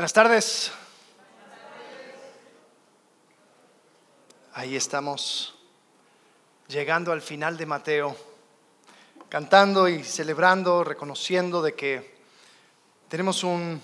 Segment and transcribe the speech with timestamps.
[0.00, 0.72] Buenas tardes.
[4.54, 5.54] Ahí estamos
[6.68, 8.16] llegando al final de Mateo,
[9.28, 12.14] cantando y celebrando, reconociendo de que
[13.10, 13.78] tenemos un,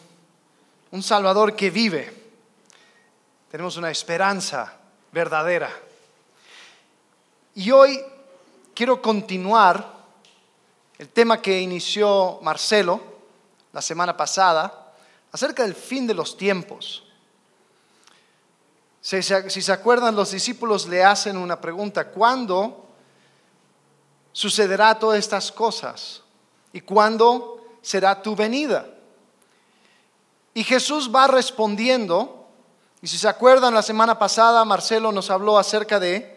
[0.90, 2.10] un Salvador que vive,
[3.50, 4.72] tenemos una esperanza
[5.12, 5.68] verdadera.
[7.56, 8.00] Y hoy
[8.74, 9.86] quiero continuar
[10.96, 13.02] el tema que inició Marcelo
[13.74, 14.85] la semana pasada
[15.36, 17.04] acerca del fin de los tiempos.
[19.02, 22.86] Si, se acuerdan, los discípulos le hacen una pregunta, ¿cuándo
[24.32, 26.22] sucederá todas estas cosas?
[26.72, 28.86] ¿Y cuándo será tu venida?
[30.54, 32.48] Y Jesús va respondiendo,
[33.02, 36.34] y si se acuerdan, la semana pasada Marcelo nos habló acerca de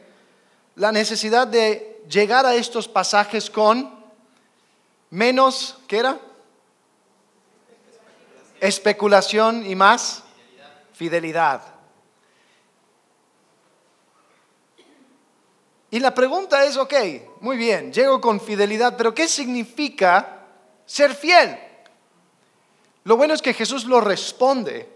[0.76, 3.98] la necesidad de llegar a estos pasajes con
[5.10, 6.20] menos, ¿qué era?
[8.60, 10.24] Especulación y más
[10.94, 11.62] fidelidad.
[15.92, 16.94] Y la pregunta es, ok,
[17.42, 20.46] muy bien, llego con fidelidad, pero ¿qué significa
[20.86, 21.58] ser fiel?
[23.06, 24.88] Lo bueno es que Jesús lo responde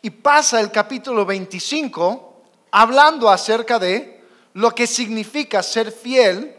[0.00, 4.22] y pasa el capítulo 25 hablando acerca de
[4.54, 6.56] lo que significa ser fiel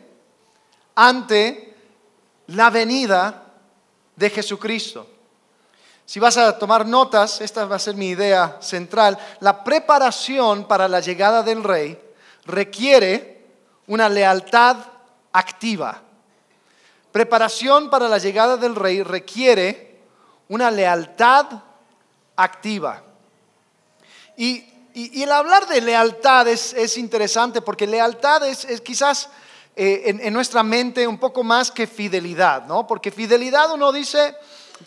[0.95, 1.75] ante
[2.47, 3.53] la venida
[4.16, 5.12] de Jesucristo.
[6.14, 10.88] Si vas a tomar notas, esta va a ser mi idea central, la preparación para
[10.88, 12.00] la llegada del rey
[12.45, 13.47] requiere
[13.88, 14.78] una lealtad
[15.31, 16.03] activa.
[17.11, 20.02] Preparación para la llegada del rey requiere
[20.50, 21.47] una lealtad
[22.36, 23.02] activa.
[24.38, 29.30] Y, el hablar de lealtad es, interesante porque lealtad es, quizás
[29.75, 32.86] eh, en, en, nuestra mente un poco más que fidelidad, ¿no?
[32.86, 34.36] Porque fidelidad uno dice,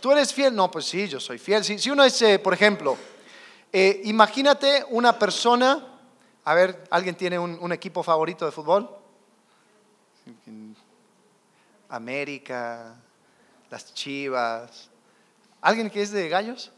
[0.01, 0.55] ¿Tú eres fiel?
[0.55, 1.65] No, pues sí, yo soy fiel.
[1.65, 2.97] Si, uno es, eh, por ejemplo,
[3.73, 5.87] eh, imagínate una persona,
[6.45, 8.91] a ver, ¿alguien tiene un, equipo favorito de fútbol?
[11.89, 12.97] América,
[13.71, 14.91] las Chivas.
[15.61, 16.73] ¿Alguien que es de gallos?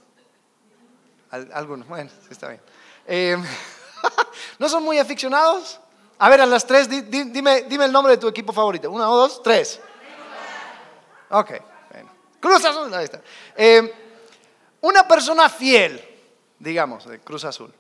[1.31, 2.61] Algunos, bueno, está bien.
[3.07, 3.37] Eh,
[4.59, 5.81] ¿No son muy aficionados?
[6.19, 8.91] A ver, a las tres, dime, dime el nombre de tu equipo favorito.
[8.91, 9.81] Uno, dos, tres.
[11.31, 11.53] Ok.
[12.41, 13.23] Cruz Azul, ahí está.
[13.57, 13.93] Eh,
[14.81, 16.03] una persona fiel,
[16.59, 17.73] digamos, de Cruz Azul,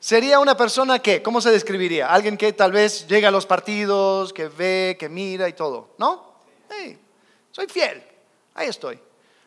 [0.00, 2.12] sería una persona que, ¿cómo se describiría?
[2.12, 6.28] Alguien que tal vez llega a los partidos, que ve, que mira y todo, ¿no?
[7.50, 8.04] soy fiel,
[8.54, 9.00] ahí estoy,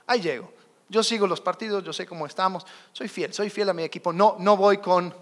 [0.06, 0.52] ahí llego.
[0.90, 4.12] Yo sigo los partidos, yo sé cómo estamos, soy fiel, soy fiel a mi equipo,
[4.12, 5.16] no, no voy con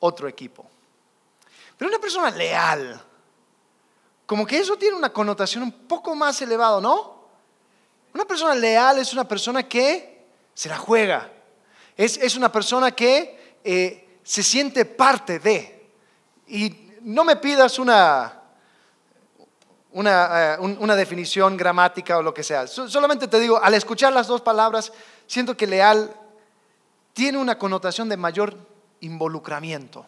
[0.00, 0.66] otro equipo.
[1.78, 3.00] Pero una persona leal,
[4.26, 7.15] como que eso tiene una connotación un poco más elevada, ¿no?
[8.16, 11.30] Una persona leal es una persona que se la juega.
[11.94, 15.90] Es, una persona que eh, se siente parte de.
[16.48, 18.40] Y no me pidas una,
[19.92, 22.66] una, eh, una, definición gramática o lo que sea.
[22.66, 24.94] Solamente te digo, al escuchar las dos palabras,
[25.26, 26.10] siento que leal
[27.12, 28.56] tiene una connotación de mayor
[29.00, 30.06] involucramiento.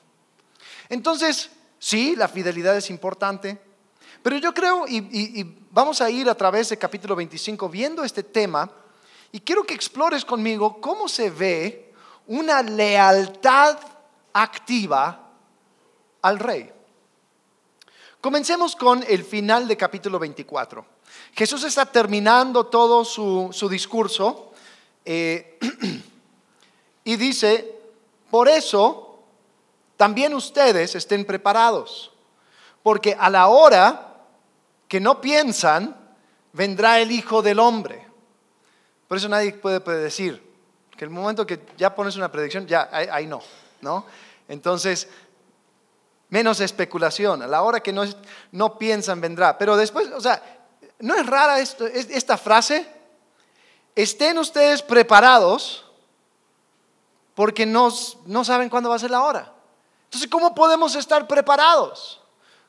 [0.88, 3.60] Entonces, sí, la fidelidad es importante,
[4.22, 8.70] pero yo creo, y, vamos a ir a través del capítulo 25 viendo este tema,
[9.30, 11.92] y quiero que explores conmigo cómo se ve
[12.26, 13.78] una lealtad
[14.32, 15.28] activa
[16.22, 16.70] al rey.
[18.20, 20.84] Comencemos con el final del capítulo 24.
[21.34, 24.52] Jesús está terminando todo su, discurso
[25.04, 25.58] eh,
[27.04, 27.78] y dice,
[28.30, 29.20] por eso
[29.96, 32.12] también ustedes estén preparados,
[32.88, 34.24] porque a la hora
[34.88, 35.94] que no piensan,
[36.54, 38.02] vendrá el Hijo del Hombre.
[39.06, 40.42] Por eso nadie puede predecir,
[40.96, 43.42] que el momento que ya pones una predicción, ya, ahí, no,
[43.82, 44.06] ¿no?
[44.48, 45.06] Entonces,
[46.30, 48.04] menos especulación, a la hora que no,
[48.52, 49.58] no piensan, vendrá.
[49.58, 50.42] Pero después, o sea,
[51.00, 52.90] ¿no es rara esta frase?
[53.94, 55.84] Estén ustedes preparados
[57.34, 57.90] porque no,
[58.24, 59.52] no saben cuándo va a ser la hora.
[60.04, 62.17] Entonces, ¿cómo podemos estar preparados?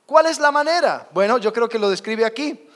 [0.10, 1.08] ¿Cuál es la manera?
[1.12, 2.68] Bueno, yo creo que lo describe aquí.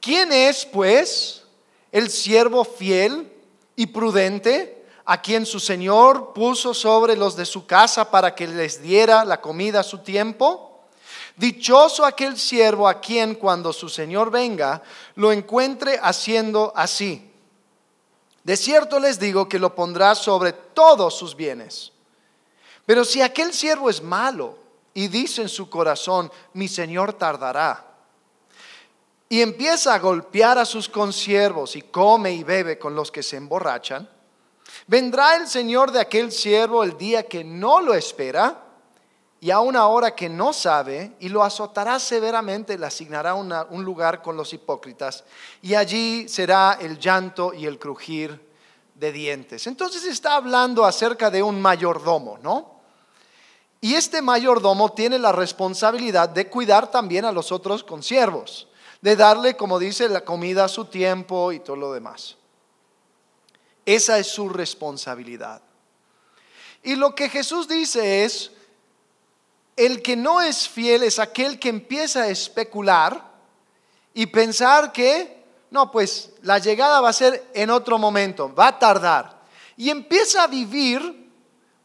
[0.00, 1.44] ¿Quién es, pues,
[1.92, 3.32] el siervo fiel
[3.76, 8.82] y prudente a quien su Señor puso sobre los de su casa para que les
[8.82, 10.80] diera la comida a su tiempo?
[11.36, 14.82] Dichoso aquel siervo a quien cuando su Señor venga
[15.14, 17.30] lo encuentre haciendo así.
[18.42, 21.92] De cierto les digo que lo pondrá sobre todos sus bienes.
[22.86, 24.61] Pero si aquel siervo es malo,
[24.94, 27.86] y dice en su corazón, mi Señor tardará.
[29.28, 33.36] Y empieza a golpear a sus consiervos y come y bebe con los que se
[33.36, 34.08] emborrachan.
[34.86, 38.62] Vendrá el Señor de aquel siervo el día que no lo espera
[39.40, 44.22] y a una hora que no sabe, y lo azotará severamente, le asignará un lugar
[44.22, 45.24] con los hipócritas,
[45.62, 48.40] y allí será el llanto y el crujir
[48.94, 49.66] de dientes.
[49.66, 52.81] Entonces está hablando acerca de un mayordomo, ¿no?
[53.84, 58.68] Y este mayordomo tiene la responsabilidad de cuidar también a los otros consiervos,
[59.00, 62.36] de darle, como dice, la comida a su tiempo y todo lo demás.
[63.84, 65.62] Esa es su responsabilidad.
[66.84, 68.52] Y lo que Jesús dice es,
[69.74, 73.32] el que no es fiel es aquel que empieza a especular
[74.14, 75.42] y pensar que,
[75.72, 79.42] no, pues la llegada va a ser en otro momento, va a tardar.
[79.76, 81.21] Y empieza a vivir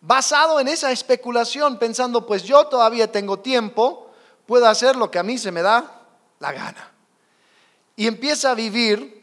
[0.01, 4.11] basado en esa especulación, pensando, pues yo todavía tengo tiempo,
[4.45, 6.01] puedo hacer lo que a mí se me da
[6.39, 6.91] la gana.
[7.95, 9.17] Y empieza a vivir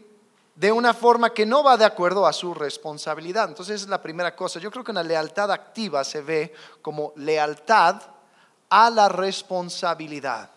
[0.55, 3.49] de una forma que no va de acuerdo a su responsabilidad.
[3.49, 4.61] Entonces es la primera cosa.
[4.61, 8.03] Yo creo que una lealtad activa se ve como lealtad
[8.69, 10.51] a la responsabilidad.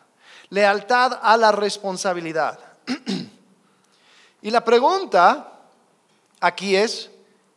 [0.50, 2.60] Lealtad a la responsabilidad.
[4.42, 5.54] y la pregunta
[6.40, 7.10] aquí es,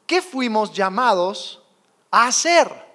[0.06, 1.59] ¿qué fuimos llamados
[2.10, 2.90] hacer.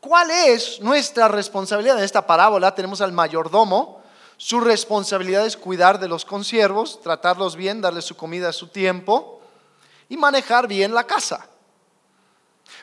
[0.00, 1.98] ¿Cuál es nuestra responsabilidad?
[1.98, 4.02] En esta parábola tenemos al mayordomo.
[4.36, 9.40] Su responsabilidad es cuidar de los consiervos, tratarlos bien, darles su comida a su tiempo
[10.08, 11.48] y manejar bien la casa.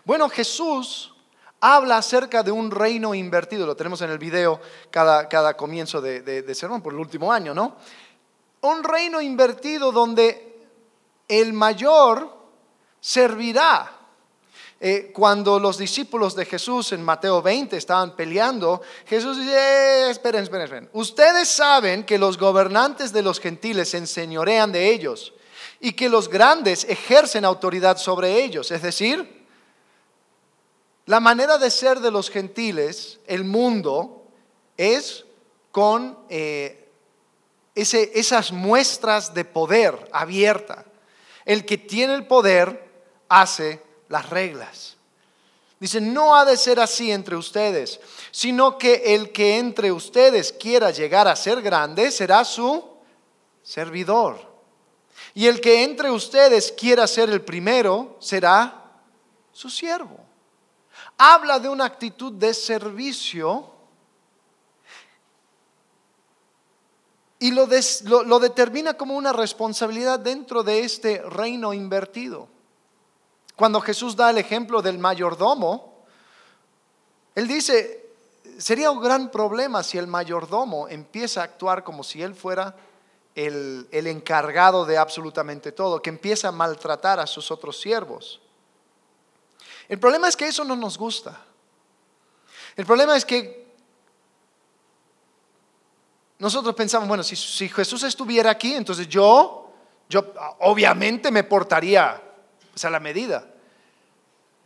[0.03, 1.13] Bueno, Jesús
[1.59, 3.65] habla acerca de un reino invertido.
[3.65, 4.59] Lo tenemos en el video
[4.89, 7.77] cada, cada comienzo de, de sermón por el último año, ¿no?
[8.61, 10.67] Un reino invertido donde
[11.27, 12.35] el mayor
[12.99, 14.02] servirá
[14.85, 20.43] eh, cuando los discípulos de Jesús en Mateo 20 estaban peleando, Jesús dice, eh, esperen,
[20.43, 20.89] esperen, esperen.
[20.91, 25.31] Ustedes saben que los gobernantes de los gentiles se enseñorean de ellos
[25.79, 28.71] y que los grandes ejercen autoridad sobre ellos.
[28.71, 29.45] Es decir,
[31.05, 34.27] la manera de ser de los gentiles, el mundo,
[34.75, 35.23] es
[35.71, 36.89] con eh,
[37.73, 40.83] esas muestras de poder abierta.
[41.45, 42.91] El que tiene el poder
[43.29, 44.95] hace las reglas.
[45.79, 47.99] Dice, no ha de ser así entre ustedes,
[48.29, 52.83] sino que el que entre ustedes quiera llegar a ser grande será su
[53.63, 54.39] servidor.
[55.33, 59.01] Y el que entre ustedes quiera ser el primero será
[59.51, 60.19] su siervo.
[61.17, 63.71] Habla de una actitud de servicio
[67.39, 67.67] y lo,
[68.23, 72.53] lo determina como una responsabilidad dentro de este reino invertido.
[73.55, 75.93] Cuando Jesús da el ejemplo del mayordomo,
[77.35, 78.09] él dice,
[78.57, 82.75] sería un gran problema si el mayordomo empieza a actuar como si él fuera
[83.35, 88.39] el, encargado de absolutamente todo, que empieza a maltratar a sus otros siervos.
[89.87, 91.39] El problema es que eso no nos gusta.
[92.75, 93.63] El problema es que
[96.39, 99.71] nosotros pensamos, bueno, si, si Jesús estuviera aquí, entonces yo,
[100.09, 102.22] yo obviamente me portaría
[102.81, 103.45] a la medida.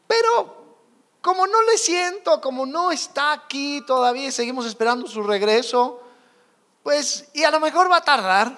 [0.07, 0.65] Pero
[1.21, 6.01] como no le siento, como no está aquí todavía y seguimos esperando su regreso,
[6.83, 8.57] pues, y a lo mejor va a tardar,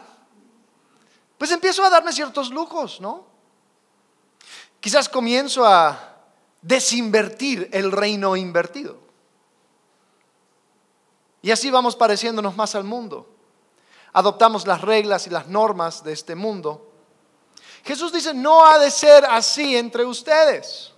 [1.37, 3.25] pues empiezo a darme ciertos lujos, ¿no?
[4.79, 6.17] Quizás comienzo a
[6.61, 8.97] desinvertir el reino invertido.
[11.41, 13.27] Y así vamos pareciéndonos más al mundo.
[14.13, 16.88] Adoptamos las reglas y las normas de este mundo
[17.89, 20.91] Jesús dice, no ha de ser así entre ustedes.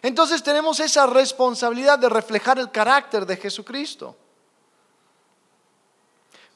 [0.00, 4.16] Entonces tenemos esa responsabilidad de reflejar el carácter de Jesucristo.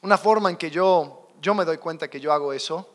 [0.01, 2.89] Una forma en que yo, yo me doy cuenta que yo hago eso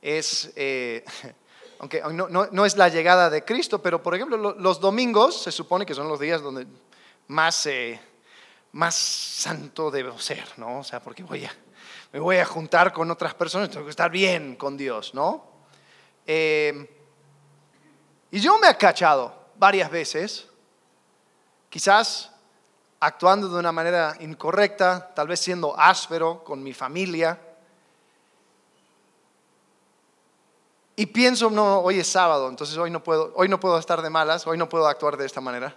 [0.00, 1.04] es, eh,
[1.80, 5.94] aunque no, es la llegada de Cristo, pero por ejemplo los domingos se supone que
[5.94, 6.64] son los días donde
[7.26, 8.00] más, eh,
[8.70, 10.78] más santo debo ser, ¿no?
[10.78, 11.52] O sea, porque voy a,
[12.12, 15.47] me voy a juntar con otras personas, tengo que estar bien con Dios, ¿no?
[16.30, 16.86] Eh,
[18.30, 20.46] y yo me he cachado varias veces,
[21.70, 22.30] quizás
[23.00, 27.40] actuando de una manera incorrecta, tal vez siendo áspero con mi familia.
[30.96, 34.10] Y pienso, no, hoy es sábado, entonces hoy no puedo, hoy no puedo estar de
[34.10, 35.74] malas, hoy no puedo actuar de esta manera.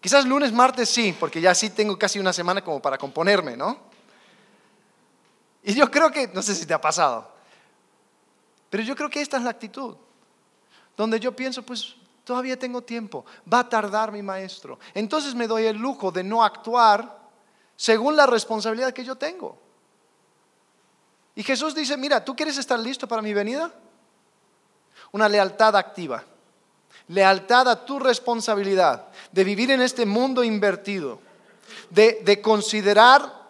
[0.00, 3.78] Quizás lunes, martes sí, porque ya sí tengo casi una semana como para componerme, ¿no?
[5.62, 7.33] Y yo creo que, no sé si te ha pasado,
[8.74, 9.94] pero yo creo que esta es la actitud,
[10.96, 14.80] donde yo pienso, pues todavía tengo tiempo, va a tardar mi maestro.
[14.94, 17.20] Entonces me doy el lujo de no actuar
[17.76, 19.56] según la responsabilidad que yo tengo.
[21.36, 23.70] Y Jesús dice, mira, ¿tú quieres estar listo para mi venida?
[25.12, 26.24] Una lealtad activa.
[27.06, 31.20] lealtad a tu responsabilidad de vivir en este mundo invertido,
[31.90, 33.44] de, de considerar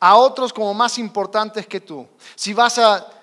[0.00, 2.08] a otros como más importantes que tú.
[2.34, 3.14] Si vas a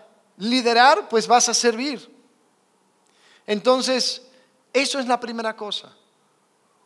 [0.42, 2.10] liderar, pues vas a servir.
[3.46, 4.24] Entonces,
[4.74, 5.94] eso es la primera cosa.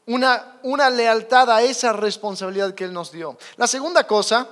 [0.08, 3.38] Una, una lealtad a esa responsabilidad que Él nos dio.
[3.56, 4.50] La segunda cosa,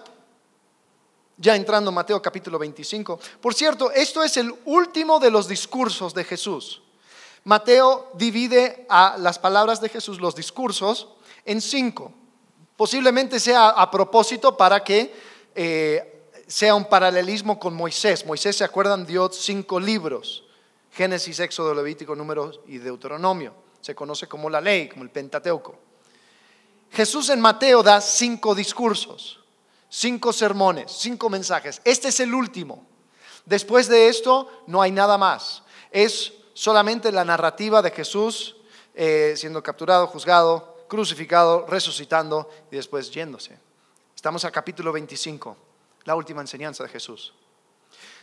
[1.37, 6.13] ya entrando en Mateo capítulo 25, por cierto, esto es el último de los discursos
[6.13, 6.81] de Jesús.
[7.43, 11.09] Mateo divide a las palabras de Jesús, los discursos,
[11.43, 12.13] en cinco.
[12.77, 15.13] Posiblemente sea a propósito para que
[15.55, 16.12] eh,
[16.47, 18.25] sea un paralelismo con Moisés.
[18.25, 19.05] Moisés, ¿se acuerdan?
[19.05, 20.43] Dio cinco libros.
[20.91, 23.53] Génesis, Éxodo, Levítico, Números y Deuteronomio.
[23.81, 25.77] Se conoce como la ley, como el Pentateuco.
[26.91, 29.39] Jesús en Mateo da cinco discursos,
[29.89, 31.81] cinco sermones, cinco mensajes.
[31.83, 32.85] Este es el último.
[33.45, 35.63] Después de esto no hay nada más.
[35.91, 38.57] Es solamente la narrativa de Jesús
[38.93, 43.57] eh, siendo capturado, juzgado, crucificado, resucitando y después yéndose.
[44.15, 45.57] Estamos a capítulo 25,
[46.05, 47.33] la última enseñanza de Jesús.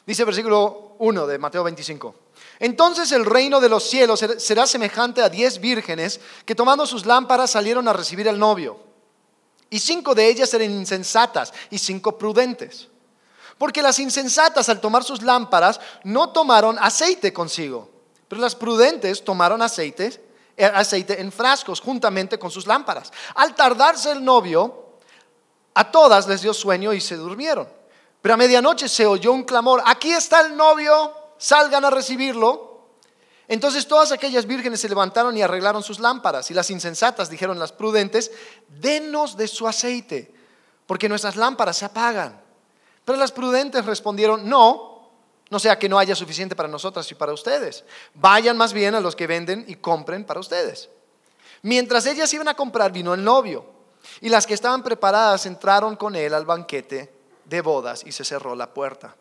[0.07, 2.15] Dice versículo 1 de Mateo 25.
[2.59, 7.51] Entonces el reino de los cielos será semejante a diez vírgenes que tomando sus lámparas
[7.51, 8.79] salieron a recibir al novio.
[9.69, 12.89] Y cinco de ellas eran insensatas y cinco prudentes.
[13.57, 17.91] Porque las insensatas al tomar sus lámparas no tomaron aceite consigo,
[18.27, 20.25] pero las prudentes tomaron aceite,
[20.57, 23.13] eh, aceite en frascos juntamente con sus lámparas.
[23.35, 24.80] Al tardarse el novio,
[25.75, 27.69] a todas les dio sueño y se durmieron.
[28.23, 32.69] Pero a medianoche se oyó un clamor, aquí está el novio, salgan a recibirlo.
[33.49, 36.51] Entonces todas aquellas vírgenes se levantaron y arreglaron sus lámparas.
[36.51, 38.31] Y las insensatas dijeron las prudentes,
[38.69, 40.33] denos de su aceite,
[40.87, 42.41] porque nuestras lámparas se apagan.
[43.05, 45.11] Pero las prudentes respondieron, no,
[45.51, 47.85] no sea que no haya suficiente para nosotras y para ustedes.
[48.15, 50.89] Vayan más bien a los que venden y compren para ustedes.
[51.63, 53.80] Mientras ellas iban a comprar, vino el novio.
[54.21, 57.13] Y las que estaban preparadas entraron con él al banquete
[57.45, 59.17] de bodas y se cerró la puerta.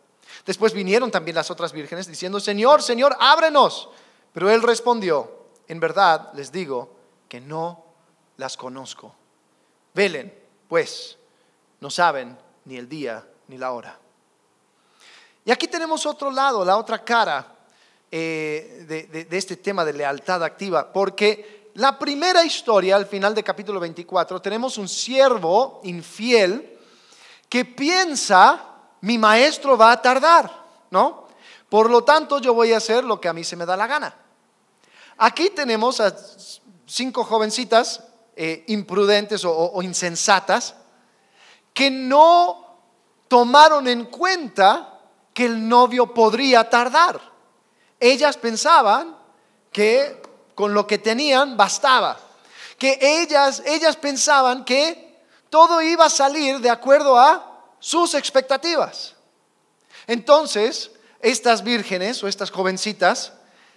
[0.45, 3.89] Después vinieron también las otras vírgenes diciendo, Señor, Señor, ábrenos.
[4.33, 6.95] Pero él respondió, en verdad les digo
[7.27, 7.85] que no
[8.37, 9.15] las conozco.
[9.93, 10.33] Velen,
[10.67, 11.17] pues,
[11.79, 13.97] no saben ni el día ni la hora.
[15.45, 17.55] Y aquí tenemos otro lado, la otra cara
[18.11, 23.43] eh, de, de este tema de lealtad activa, porque la primera historia, al final del
[23.43, 26.77] capítulo 24, tenemos un siervo infiel
[27.47, 28.63] que piensa,
[29.01, 30.51] mi maestro va a tardar,
[30.91, 31.27] ¿no?
[31.69, 33.87] Por lo tanto, yo voy a hacer lo que a mí se me da la
[33.87, 34.15] gana.
[35.17, 36.15] Aquí tenemos a
[36.85, 38.03] cinco jovencitas
[38.35, 40.75] eh, imprudentes o insensatas
[41.73, 42.69] que no
[43.27, 44.99] tomaron en cuenta
[45.33, 47.21] que el novio podría tardar.
[47.99, 49.15] Ellas pensaban
[49.71, 50.18] que
[50.59, 52.19] con lo que tenían bastaba.
[52.77, 59.15] Que ellas, ellas pensaban que todo iba a salir de acuerdo a sus expectativas.
[60.05, 63.31] Entonces, estas vírgenes o estas jovencitas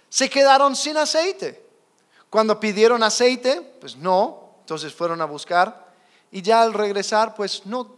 [0.09, 1.65] se quedaron sin aceite.
[2.29, 5.89] Cuando pidieron aceite, pues no, entonces fueron a buscar
[6.31, 7.95] y ya al regresar, pues no,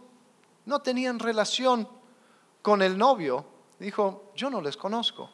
[0.64, 1.88] no tenían relación
[2.62, 3.44] con el novio.
[3.80, 5.28] Dijo, yo no les conozco.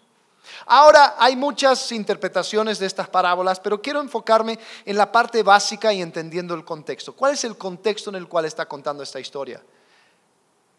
[0.67, 6.03] Ahora hay muchas interpretaciones de estas parábolas, pero quiero enfocarme en la parte básica y
[6.03, 7.15] entendiendo el contexto.
[7.15, 9.63] ¿Cuál es el contexto en el cual está contando esta historia?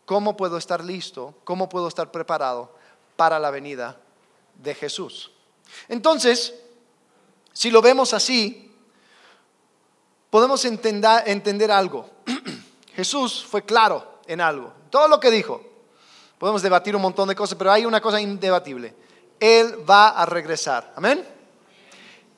[0.06, 1.34] ¿Cómo puedo estar listo?
[1.44, 2.76] ¿Cómo puedo estar preparado
[3.16, 3.98] para la venida
[4.62, 5.32] de Jesús?
[5.88, 6.54] Entonces,
[7.52, 8.72] si lo vemos así,
[10.30, 12.10] podemos entender, algo.
[12.96, 15.62] Jesús fue claro en algo, todo lo que dijo.
[16.38, 18.94] Podemos debatir un montón de cosas, pero hay una cosa indebatible
[19.40, 20.94] él va a regresar.
[20.96, 21.28] Amén.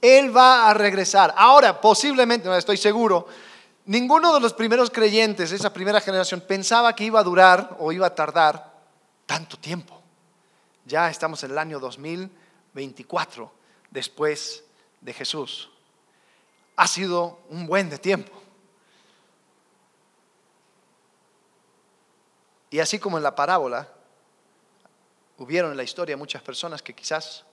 [0.02, 1.34] Él va a regresar.
[1.38, 3.28] Ahora, posiblemente, no estoy seguro,
[3.86, 7.92] ninguno de los primeros creyentes de esa primera generación pensaba que iba a durar o
[7.92, 8.74] iba a tardar
[9.26, 10.00] tanto tiempo.
[10.86, 13.52] Ya estamos en el año 2024
[13.90, 14.64] después
[15.02, 15.72] de Jesús.
[16.76, 18.32] Ha sido un buen de tiempo.
[22.70, 23.88] Y así como en la parábola,
[25.38, 27.46] hubieron en la historia muchas personas que quizás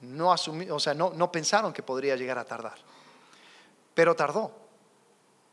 [0.00, 2.78] no, o sea, no, no pensaron que podría llegar a tardar.
[3.94, 4.52] Pero tardó.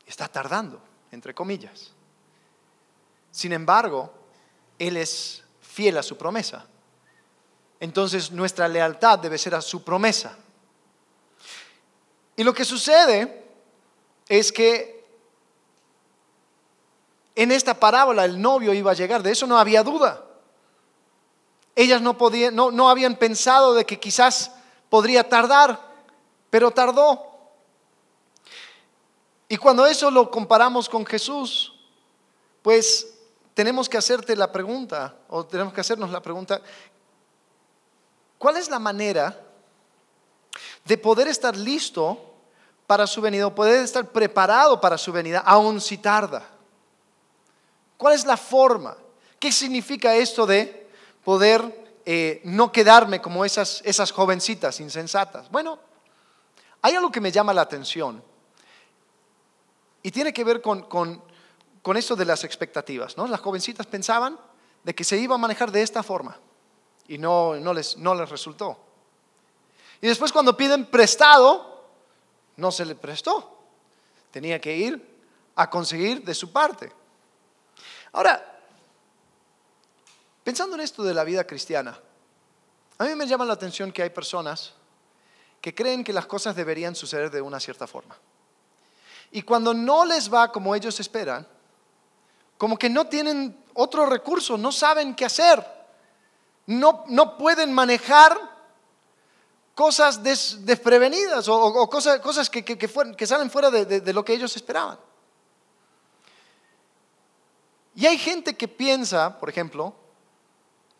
[0.06, 0.80] Está tardando,
[1.10, 1.92] entre comillas.
[3.30, 4.12] Sin embargo,
[4.78, 6.66] Él es fiel a su promesa.
[7.80, 10.36] Entonces nuestra lealtad debe ser a su promesa.
[12.36, 13.44] Y lo que sucede
[14.28, 15.04] es que
[17.34, 20.23] en esta parábola el novio iba a llegar, de eso no había duda.
[21.76, 24.52] Ellas no, podían, no, no habían pensado de que quizás
[24.88, 25.80] podría tardar,
[26.50, 27.34] pero tardó.
[29.48, 31.74] Y cuando eso lo comparamos con Jesús,
[32.62, 33.14] pues
[33.54, 36.60] tenemos que hacerte la pregunta, o tenemos que hacernos la pregunta,
[38.38, 39.40] ¿cuál es la manera
[40.84, 42.34] de poder estar listo
[42.86, 46.48] para su venida, o poder estar preparado para su venida, aun si tarda?
[47.96, 48.96] ¿Cuál es la forma?
[49.38, 50.83] ¿Qué significa esto de
[51.24, 55.50] poder eh, no quedarme como esas, esas jovencitas insensatas?
[55.50, 55.78] Bueno,
[56.82, 58.22] hay algo que me llama la atención
[60.02, 61.22] y tiene que ver con, con,
[61.82, 63.16] con de las expectativas.
[63.16, 63.26] ¿no?
[63.26, 64.38] Las jovencitas pensaban
[64.82, 66.38] de que se iba a manejar de esta forma
[67.08, 68.78] y no, no, les, no les resultó.
[70.00, 71.88] Y después cuando piden prestado,
[72.56, 73.58] no se le prestó.
[74.30, 75.14] Tenía que ir
[75.56, 76.92] a conseguir de su parte.
[78.12, 78.53] Ahora,
[80.44, 81.98] pensando en esto de la vida cristiana,
[82.98, 84.74] a mí me llama la atención que hay personas
[85.60, 88.16] que creen que las cosas deberían suceder de una cierta forma.
[89.32, 91.46] Y cuando no les va como ellos esperan,
[92.58, 95.64] como que no tienen otro recurso, no saben qué hacer,
[96.66, 98.38] no, no pueden manejar
[99.74, 104.98] cosas desprevenidas o, cosas, cosas que, que, salen fuera de lo que ellos esperaban.
[107.96, 109.94] Y hay gente que piensa, por ejemplo,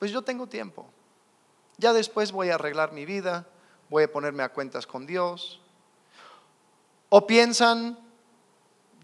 [0.05, 0.85] pues yo tengo tiempo.
[1.79, 3.49] Ya después voy a arreglar mi vida,
[3.89, 5.63] voy a ponerme a cuentas con Dios.
[7.09, 7.99] O piensan,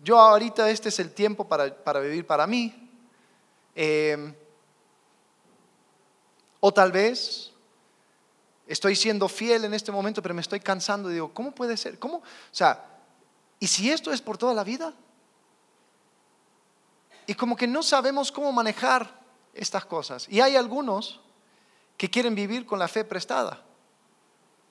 [0.05, 2.91] yo ahorita este es el tiempo para, vivir para mí.
[3.75, 4.35] Eh,
[6.61, 7.51] o tal vez
[8.67, 11.99] estoy siendo fiel en este momento, pero me estoy cansando y digo, ¿cómo puede ser?
[11.99, 12.19] ¿Cómo?
[12.19, 12.85] O sea,
[13.59, 14.93] ¿y si esto es por toda la vida?
[17.27, 19.20] Y como que no sabemos cómo manejar
[19.55, 20.27] estas cosas.
[20.29, 21.21] Y hay algunos
[21.97, 23.63] que quieren vivir con la fe prestada.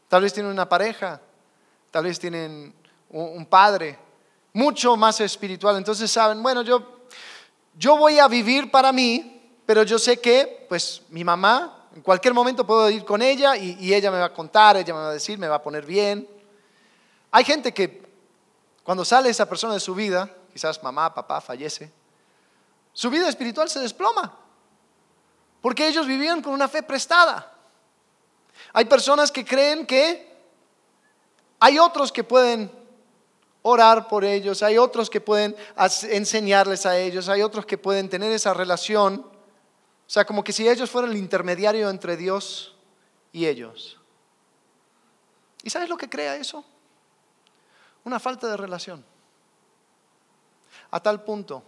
[0.07, 1.21] Tal vez tienen una pareja,
[1.91, 2.73] tal vez tienen
[3.09, 3.97] un padre,
[4.53, 5.77] mucho más espiritual.
[5.77, 7.05] Entonces saben, bueno, yo,
[7.77, 12.33] yo voy a vivir para mí, pero yo sé que, pues, mi mamá, en cualquier
[12.33, 15.09] momento puedo ir con ella y, y ella me va a contar, ella me va
[15.09, 16.27] a decir, me va a poner bien.
[17.31, 18.09] Hay gente que
[18.83, 21.91] cuando sale esa persona de su vida, quizás mamá, papá fallece,
[22.91, 24.35] su vida espiritual se desploma.
[25.61, 27.53] Porque ellos vivían con una fe prestada.
[28.73, 30.29] Hay personas que creen que
[31.59, 32.71] hay otros que pueden
[33.61, 35.55] orar por ellos, hay otros que pueden
[36.03, 39.15] enseñarles a ellos, hay otros que pueden tener esa relación.
[39.15, 42.75] O sea, como que si ellos fueran el intermediario entre Dios
[43.31, 43.99] y ellos.
[45.63, 46.63] ¿Y sabes lo que crea eso?
[48.05, 49.03] Una falta de relación.
[50.91, 51.63] A tal punto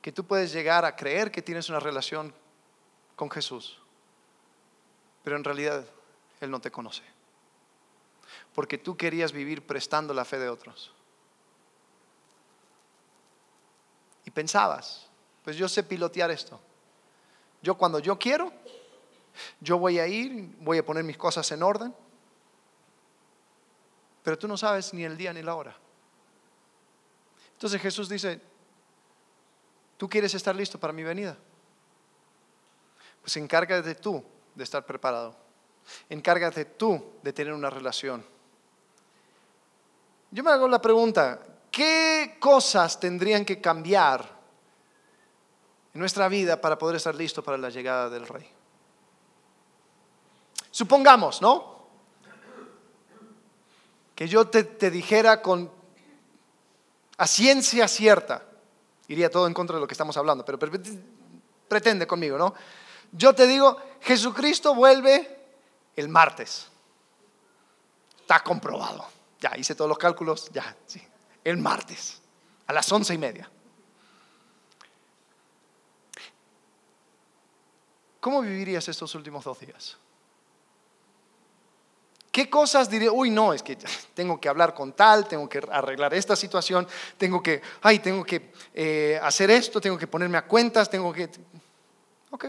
[0.00, 2.32] que tú puedes llegar a creer que tienes una relación
[3.16, 3.78] con Jesús,
[5.22, 5.84] pero en realidad
[6.40, 7.02] Él no te conoce.
[8.54, 10.92] Porque tú querías vivir prestando la fe de otros.
[14.24, 15.08] Y pensabas,
[15.44, 16.60] pues yo sé pilotear esto.
[17.60, 18.52] Yo cuando yo quiero,
[19.60, 21.94] yo voy a ir, voy a poner mis cosas en orden,
[24.22, 25.76] pero tú no sabes ni el día ni la hora.
[27.54, 28.40] Entonces Jesús dice,
[30.02, 31.38] ¿Tú quieres estar listo para mi venida?
[33.22, 34.22] Pues encárgate tú
[34.54, 35.34] de estar preparado.
[36.08, 38.24] Encárgate tú de tener una relación.
[40.30, 44.28] Yo me hago la pregunta, ¿qué cosas tendrían que cambiar
[45.94, 48.48] en nuestra vida para poder estar listo para la llegada del rey?
[50.70, 51.86] Supongamos, ¿no?
[54.14, 55.70] Que yo te, te dijera con
[57.18, 58.42] a ciencia cierta,
[59.08, 60.58] iría todo en contra de lo que estamos hablando, pero
[61.68, 62.54] pretende conmigo, ¿no?
[63.12, 65.38] Yo te digo, Jesucristo vuelve
[65.96, 66.66] el martes.
[68.20, 69.06] Está comprobado.
[69.40, 71.02] Ya hice todos los cálculos, ya, sí.
[71.44, 72.20] El martes,
[72.66, 73.50] a las once y media.
[78.20, 79.96] ¿Cómo vivirías estos últimos dos días?
[82.30, 83.12] ¿Qué cosas diría?
[83.12, 83.76] Uy, no, es que
[84.14, 88.52] tengo que hablar con tal, tengo que arreglar esta situación, tengo que, ay, tengo que
[88.72, 91.28] eh, hacer esto, tengo que ponerme a cuentas, tengo que...
[92.30, 92.46] Ok.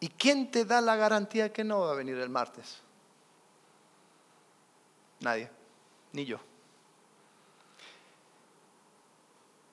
[0.00, 2.78] ¿Y quién te da la garantía que no va a venir el martes?
[5.20, 5.50] Nadie,
[6.12, 6.38] ni yo.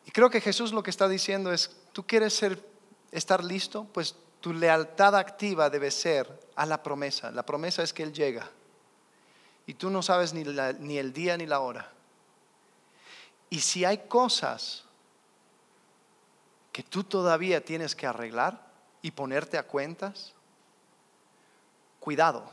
[0.06, 2.64] Y creo que Jesús lo que está diciendo es, tú quieres ser
[3.12, 7.32] estar listo, pues tu lealtad activa debe ser a la promesa.
[7.32, 8.50] La promesa es que Él llega.
[9.68, 10.44] Y tú no sabes ni,
[10.80, 11.92] ni el día ni la hora.
[13.50, 14.84] Y si hay cosas
[16.72, 18.65] que tú todavía tienes que arreglar
[19.06, 20.34] y ponerte a cuentas,
[22.00, 22.44] cuidado,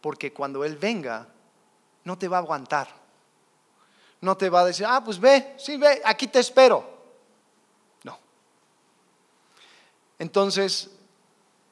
[0.00, 1.26] porque cuando Él venga,
[2.04, 2.86] no te va a aguantar.
[4.20, 6.88] No te va a decir, ah, pues ve, sí, ve, aquí te espero.
[8.04, 8.16] No.
[10.20, 10.88] Entonces,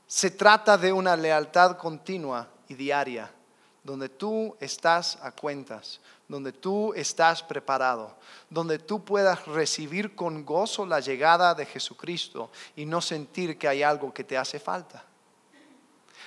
[0.09, 3.31] se trata de una lealtad continua y diaria,
[3.85, 8.17] donde tú estás a cuentas, donde tú estás preparado,
[8.49, 13.83] donde tú puedas recibir con gozo la llegada de Jesucristo y no sentir que hay
[13.83, 15.05] algo que te hace falta.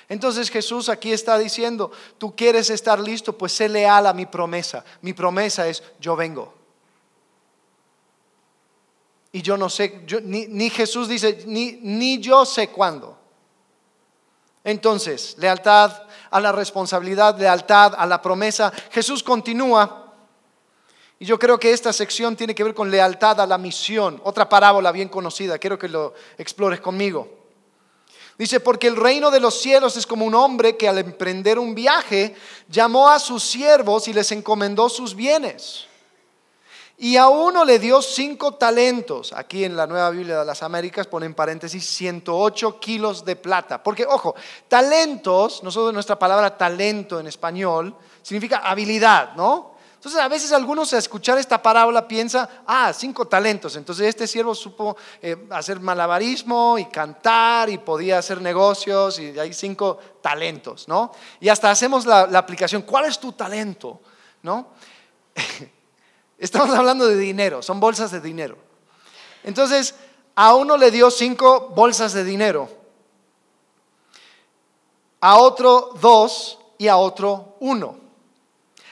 [0.10, 4.86] Entonces Jesús aquí está diciendo, tú quieres estar listo, pues sé leal a mi promesa.
[5.02, 6.54] Mi promesa es, yo vengo.
[9.32, 13.18] Y yo no sé, ni, Jesús dice, ni, yo sé cuándo.
[14.64, 18.72] Entonces, lealtad a la responsabilidad, lealtad a la promesa.
[18.92, 20.14] Jesús continúa.
[21.20, 24.22] Y yo creo que esta sección tiene que ver con lealtad a la misión.
[24.24, 27.28] Otra parábola bien conocida, quiero que lo explores conmigo.
[28.38, 31.74] Dice, porque el reino de los cielos es como un hombre que al emprender un
[31.74, 32.36] viaje
[32.70, 35.87] llamó a sus siervos y les encomendó sus bienes.
[37.00, 39.32] Y a uno le dio cinco talentos.
[39.32, 43.84] Aquí en la Nueva Biblia de las Américas pone en paréntesis 108 kilos de plata.
[43.84, 44.34] Porque, ojo,
[44.68, 49.78] talentos, nosotros nuestra palabra talento en español, significa habilidad, ¿no?
[49.94, 53.76] Entonces a veces algunos a escuchar esta parábola piensa, ah, cinco talentos.
[53.76, 59.54] Entonces este siervo supo eh, hacer malabarismo y cantar y podía hacer negocios y hay
[59.54, 61.12] cinco talentos, ¿no?
[61.40, 64.02] Y hasta hacemos la, aplicación, ¿cuál es tu talento?
[64.42, 64.70] ¿No?
[66.38, 68.58] Estamos hablando de dinero, son bolsas de dinero.
[69.44, 69.96] Entonces
[70.36, 72.70] a uno le dio cinco bolsas de dinero,
[75.20, 78.08] a otro dos y a otro uno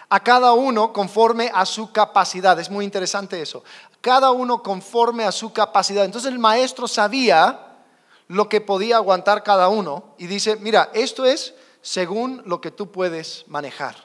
[0.10, 2.60] a cada uno conforme a su capacidad.
[2.60, 3.64] Es muy interesante eso.
[4.02, 6.06] Cada uno conforme a su capacidad.
[6.06, 7.60] Entonces el maestro sabía
[8.28, 12.92] lo que podía aguantar cada uno y dice, mira, esto es según lo que tú
[12.92, 13.96] puedes manejar.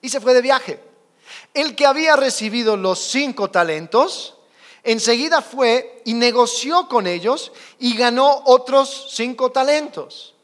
[0.00, 0.80] Y se fue de viaje.
[1.52, 4.34] El que había recibido los cinco talentos,
[4.82, 10.34] enseguida fue y negoció con ellos y ganó otros cinco talentos.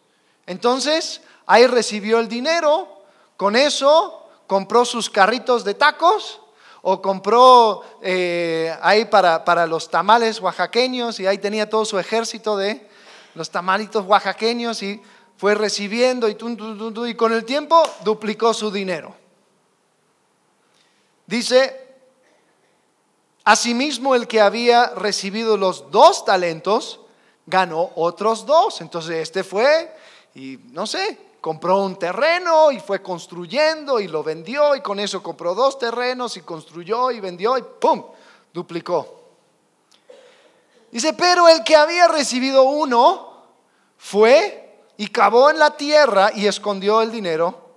[0.46, 3.02] Entonces, ahí recibió el dinero,
[3.36, 6.40] con eso compró sus carritos de tacos
[6.82, 12.56] o compró eh, ahí para, para, los tamales oaxaqueños y ahí tenía todo su ejército
[12.56, 12.88] de
[13.34, 15.00] los tamalitos oaxaqueños y
[15.36, 16.36] fue recibiendo y,
[17.08, 19.14] y con el tiempo duplicó su dinero.
[21.30, 21.86] Dice,
[23.44, 26.98] asimismo el que había recibido los dos talentos
[27.46, 28.80] ganó otros dos.
[28.80, 29.94] Entonces este fue
[30.34, 35.22] y no sé, compró un terreno y fue construyendo y lo vendió y con eso
[35.22, 38.06] compró dos terrenos y construyó y vendió y ¡pum!
[38.52, 39.20] duplicó.
[40.90, 43.44] Dice, pero el que había recibido uno
[43.98, 47.70] fue y cavó en la tierra y escondió el dinero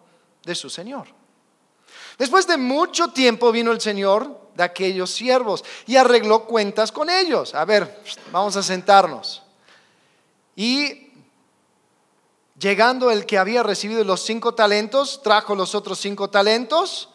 [0.43, 1.12] de su señor.
[2.17, 7.55] Después de mucho tiempo vino el señor de aquellos siervos y arregló cuentas con ellos.
[7.55, 9.41] A ver, vamos a sentarnos.
[10.55, 11.03] Y
[12.59, 17.09] Llegando el que había recibido los cinco talentos, trajo los otros cinco talentos,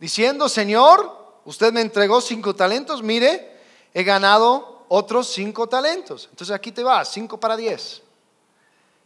[0.00, 3.58] diciendo, Señor, usted me entregó cinco talentos, mire,
[3.94, 6.28] he ganado otros cinco talentos.
[6.30, 8.02] Entonces aquí te va, cinco para diez.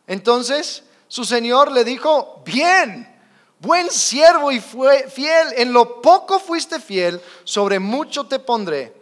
[0.08, 3.15] Entonces su Señor le dijo, bien,
[3.60, 8.94] buen siervo y fue fiel, en lo poco fuiste fiel, sobre mucho te pondré,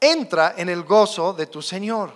[0.00, 2.12] entra en el gozo de tu Señor.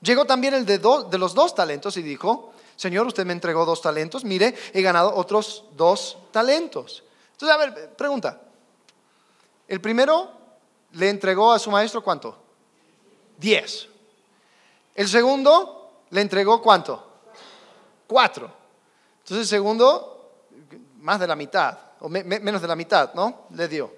[0.00, 3.80] Llegó también el de, de los dos talentos y dijo, Señor, usted me entregó dos
[3.80, 7.04] talentos, mire, he ganado otros dos talentos.
[7.32, 8.40] Entonces, a ver, pregunta.
[9.68, 10.30] El primero
[10.92, 12.36] le entregó a su maestro cuánto?
[13.38, 13.88] Diez.
[14.94, 17.06] El segundo le entregó cuánto?
[18.06, 18.50] Cuatro.
[19.20, 20.11] Entonces el segundo,
[21.02, 23.46] más de la mitad, o menos de la mitad, ¿no?
[23.50, 23.92] Le dio.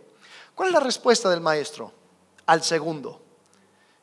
[0.55, 1.93] ¿Cuál es la respuesta del maestro
[2.47, 3.21] al segundo?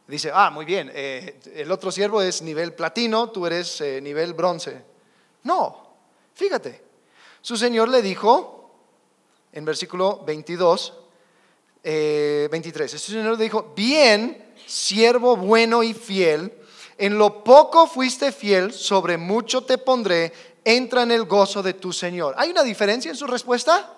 [0.08, 4.34] dice, ah, muy bien, eh, el otro siervo es nivel platino, tú eres eh, nivel
[4.34, 4.84] bronce.
[5.44, 5.88] No,
[6.34, 6.84] fíjate,
[7.42, 8.76] su señor le dijo,
[9.54, 10.94] en versículo 22,
[11.82, 16.54] 23, su señor le dijo, bien, siervo bueno y fiel,
[16.98, 21.92] en lo poco fuiste fiel, sobre mucho te pondré, entra en el gozo de tu
[21.92, 22.36] Señor.
[22.38, 23.94] ¿Hay una diferencia en su respuesta?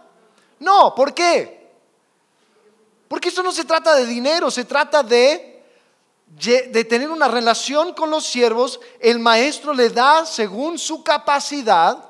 [0.60, 1.72] No, ¿por qué?
[3.08, 5.54] Porque esto no se trata de dinero, se trata de
[6.26, 12.10] de tener una relación con los siervos, el maestro le da según su capacidad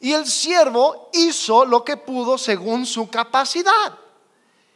[0.00, 3.98] y el siervo hizo lo que pudo según su capacidad.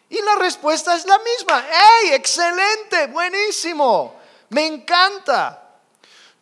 [0.09, 1.65] Y la respuesta es la misma.
[1.71, 2.11] ¡Hey!
[2.15, 4.17] Excelente, buenísimo.
[4.49, 5.60] Me encanta.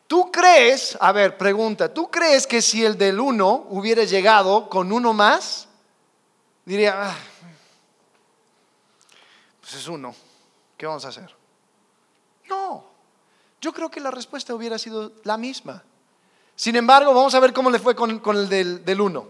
[0.08, 4.90] ¿Tú crees, a ver, pregunta, ¿tú crees que si el del uno hubiera llegado con
[4.90, 5.68] uno más,
[6.64, 7.16] diría, ah,
[9.60, 10.14] pues es uno,
[10.78, 11.30] ¿qué vamos a hacer?
[12.48, 12.86] No,
[13.60, 15.84] yo creo que la respuesta hubiera sido la misma.
[16.56, 19.26] Sin embargo, vamos a ver cómo le fue con, el del, del uno.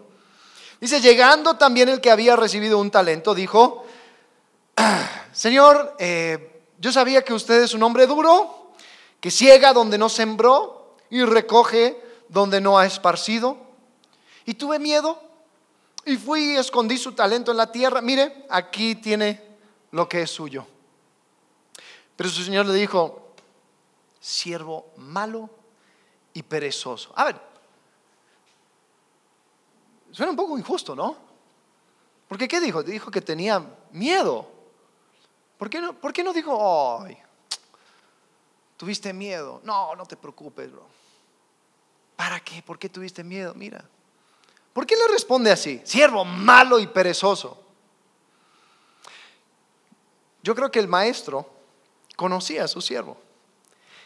[0.81, 3.85] Dice, llegando también el que había recibido un talento, dijo,
[4.77, 8.58] ah, Señor, eh, yo sabía que usted es un hombre duro
[9.20, 13.57] que ciega donde no sembró y recoge donde no ha esparcido.
[14.44, 15.20] Y tuve miedo
[16.04, 18.00] y fui y escondí su talento en la tierra.
[18.00, 19.42] Mire, aquí tiene
[19.90, 20.66] lo que es suyo.
[22.16, 23.33] Pero su señor le dijo,
[24.20, 25.50] siervo malo
[26.33, 27.12] y perezoso.
[27.14, 27.40] A ver,
[30.11, 31.16] suena un poco injusto, ¿no?
[32.26, 32.83] Porque ¿qué dijo?
[32.83, 34.50] Dijo que tenía miedo.
[35.57, 37.07] ¿Por qué no, por qué no dijo,
[38.79, 39.61] ¿Tuviste miedo?
[39.64, 40.87] No, no te preocupes, bro.
[42.17, 42.62] ¿Para qué?
[42.62, 43.53] ¿Por qué tuviste miedo?
[43.55, 43.85] Mira.
[44.73, 45.83] ¿Por qué le responde así?
[45.85, 47.61] Siervo malo y perezoso.
[50.45, 51.51] Yo creo que el maestro
[52.14, 53.17] conocía a su siervo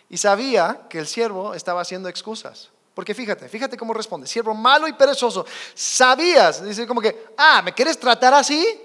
[0.09, 2.71] y sabía que el siervo estaba haciendo excusas.
[2.95, 4.27] Porque fíjate, fíjate cómo responde.
[4.27, 5.45] Siervo malo y perezoso.
[5.75, 8.81] Sabías, dice como que, ah, ¿me quieres tratar así?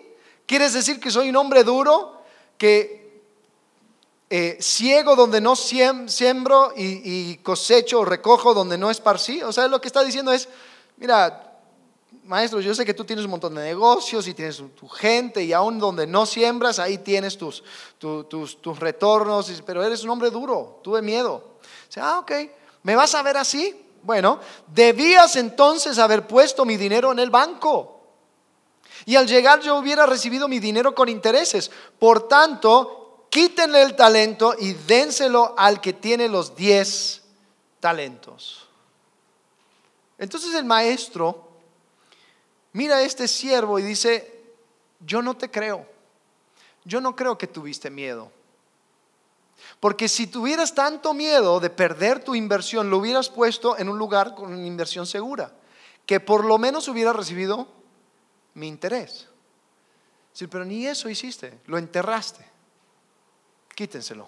[0.45, 2.21] ¿Quieres decir que soy un hombre duro?
[2.57, 3.06] Que
[4.29, 9.41] eh, ciego donde no siembro y, cosecho o recojo donde no esparcí.
[9.41, 10.49] O sea, lo que está diciendo es,
[10.97, 11.59] mira,
[12.25, 15.53] maestro, yo sé que tú tienes un montón de negocios y tienes tu gente y
[15.53, 17.63] aún donde no siembras, ahí tienes tus,
[17.97, 21.35] tus, tus retornos, pero eres un hombre duro, tuve miedo.
[21.35, 22.31] O ah, ok,
[22.83, 23.81] ¿me vas a ver así?
[24.03, 27.93] Bueno, debías entonces haber puesto mi dinero en el banco.
[29.05, 31.71] Y al llegar yo hubiera recibido mi dinero con intereses.
[31.97, 32.96] Por tanto,
[33.29, 37.23] quítenle el talento y dénselo al que tiene los diez
[37.79, 38.67] talentos.
[40.17, 41.49] Entonces el maestro
[42.73, 44.55] mira a este siervo y dice,
[44.99, 45.85] yo no te creo,
[46.85, 48.31] yo no creo que tuviste miedo.
[49.79, 54.33] Porque si tuvieras tanto miedo de perder tu inversión, lo hubieras puesto en un lugar
[54.33, 55.51] con una inversión segura,
[56.05, 57.67] que por lo menos hubiera recibido
[58.53, 59.27] mi interés.
[60.49, 62.56] Pero ni eso hiciste, lo enterraste
[63.77, 64.27] quítenselo.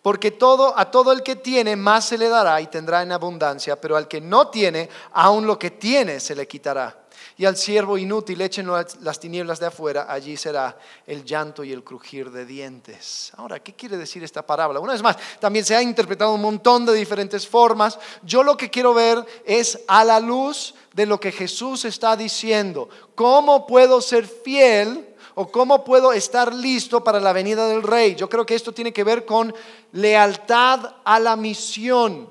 [0.00, 3.80] Porque todo, a todo el que tiene más se le dará y tendrá en abundancia,
[3.80, 7.02] pero al que no tiene, aún lo que tiene se le quitará.
[7.36, 11.82] Y al siervo inútil echen las tinieblas de afuera, allí será el llanto y el
[11.82, 13.32] crujir de dientes.
[13.36, 14.78] Ahora, ¿qué quiere decir esta parábola?
[14.78, 17.98] Una vez más, también se ha interpretado un montón de diferentes formas.
[18.22, 22.88] Yo lo que quiero ver es a la luz de lo que Jesús está diciendo.
[23.16, 25.15] ¿Cómo puedo ser fiel?
[25.38, 28.14] O cómo puedo estar listo para la venida del rey.
[28.14, 29.54] Yo creo que esto tiene que ver con
[29.92, 32.26] lealtad a la misión.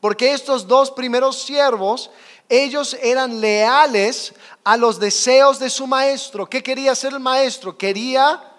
[0.00, 2.10] Porque estos dos primeros siervos,
[2.48, 4.32] ellos eran leales
[4.64, 6.48] a los deseos de su maestro.
[6.48, 7.76] ¿Qué quería hacer el maestro?
[7.76, 8.50] Quería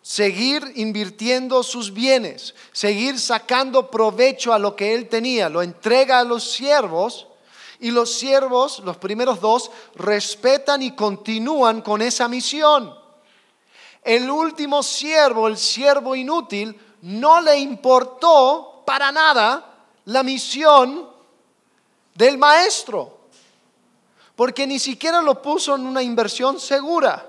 [0.00, 5.48] seguir invirtiendo sus bienes, seguir sacando provecho a lo que él tenía.
[5.48, 7.26] Lo entrega a los siervos
[7.80, 12.94] y los siervos, los primeros dos, respetan y continúan con esa misión.
[14.02, 21.08] El último siervo, el siervo inútil, no le importó para nada la misión
[22.14, 23.18] del maestro,
[24.36, 27.26] porque ni siquiera lo puso en una inversión segura.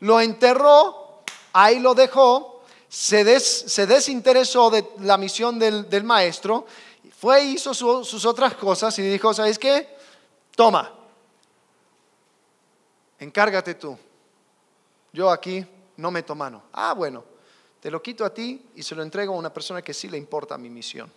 [0.00, 2.56] Lo enterró, ahí lo dejó,
[2.88, 6.66] se, desinteresó de la misión del, maestro
[7.18, 9.96] fue hizo sus otras cosas y dijo, ¿sabes qué?
[10.54, 10.92] Toma,
[13.18, 13.98] encárgate tú.
[15.12, 15.64] Yo aquí
[15.96, 16.64] no meto mano.
[16.72, 17.24] Ah, bueno,
[17.80, 20.18] te lo quito a ti y se lo entrego a una persona que sí le
[20.18, 21.10] importa mi misión.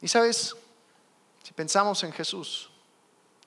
[0.00, 0.54] Y sabes,
[1.42, 2.70] si pensamos en Jesús,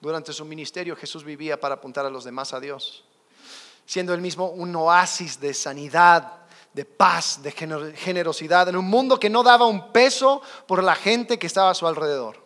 [0.02, 3.06] durante su ministerio Jesús vivía para apuntar a los demás a Dios,
[3.86, 6.47] siendo él mismo un oasis de sanidad,
[6.78, 11.40] de paz, de generosidad, en un mundo que no daba un peso por la gente
[11.40, 12.38] que estaba a su alrededor.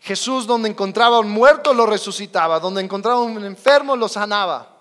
[0.00, 4.76] Jesús donde encontraba un muerto lo resucitaba, donde encontraba un enfermo lo sanaba.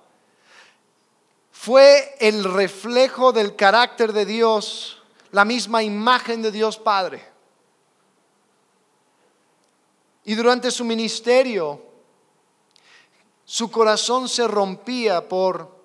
[1.51, 7.23] Fue el reflejo del carácter de Dios, la misma imagen de Dios Padre.
[10.23, 11.79] Y durante su ministerio,
[13.45, 15.80] su corazón se rompía por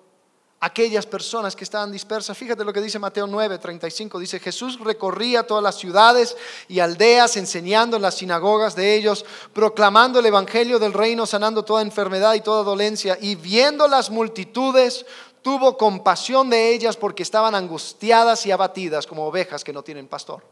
[0.59, 2.37] aquellas personas que estaban dispersas.
[2.37, 4.19] Fíjate lo que dice Mateo 9, 35.
[4.19, 6.35] Dice, Jesús recorría todas las ciudades
[6.67, 11.81] y aldeas, enseñando en las sinagogas de ellos, proclamando el Evangelio del reino, sanando toda
[11.81, 13.17] enfermedad y toda dolencia.
[13.21, 15.05] Y viendo las multitudes,
[15.41, 20.43] tuvo compasión de ellas porque estaban angustiadas y abatidas como ovejas que no tienen pastor.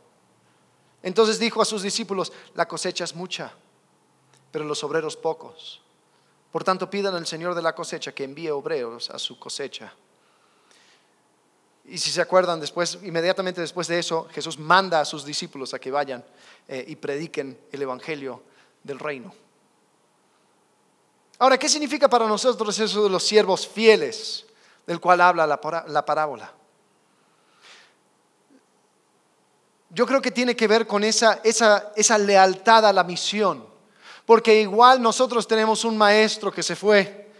[1.02, 3.54] Entonces dijo a sus discípulos, la cosecha es mucha,
[4.52, 5.85] pero los obreros pocos.
[6.56, 9.92] Por tanto, pidan al Señor de la cosecha que envíe obreros a su cosecha.
[11.84, 15.80] Y si se acuerdan, después, inmediatamente después de eso, Jesús manda a sus discípulos a
[15.80, 16.24] que vayan
[16.70, 18.42] eh, y prediquen el Evangelio
[18.82, 19.34] del reino.
[21.40, 24.46] Ahora, ¿qué significa para nosotros eso de los siervos fieles
[24.88, 26.54] del cual habla la, parábola?
[29.90, 33.75] Yo creo que tiene que ver con esa, esa lealtad a la misión.
[34.26, 37.32] Porque igual nosotros tenemos un maestro que se fue,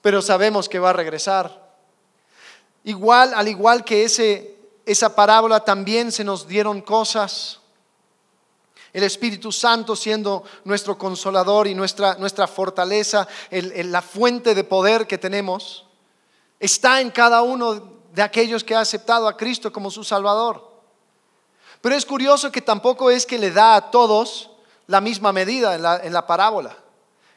[0.00, 1.68] pero sabemos que va a regresar.
[2.84, 7.58] Igual, al igual que ese, esa parábola, también se nos dieron cosas.
[8.92, 15.18] El Espíritu Santo siendo nuestro consolador y nuestra, nuestra fortaleza, la fuente de poder que
[15.18, 15.86] tenemos,
[16.60, 20.66] está en cada uno de aquellos que ha aceptado a Cristo como su Salvador.
[21.80, 24.50] Pero es curioso que tampoco es que le da a todos
[24.88, 26.76] la misma medida en la, parábola.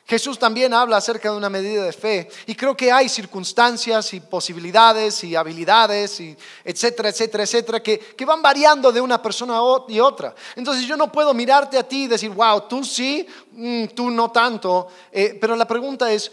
[0.07, 4.19] Jesús también habla acerca de una medida de fe y creo que hay circunstancias y
[4.19, 9.59] posibilidades y habilidades y etcétera, etcétera, etcétera que, que van variando de una persona
[9.89, 10.33] y otra.
[10.55, 14.31] Entonces yo no puedo mirarte a ti y decir, wow, tú sí, mm, tú no
[14.31, 16.31] tanto, eh, pero la pregunta es,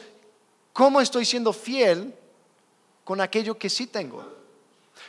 [0.72, 2.14] ¿cómo estoy siendo fiel
[3.04, 4.24] con aquello que sí tengo?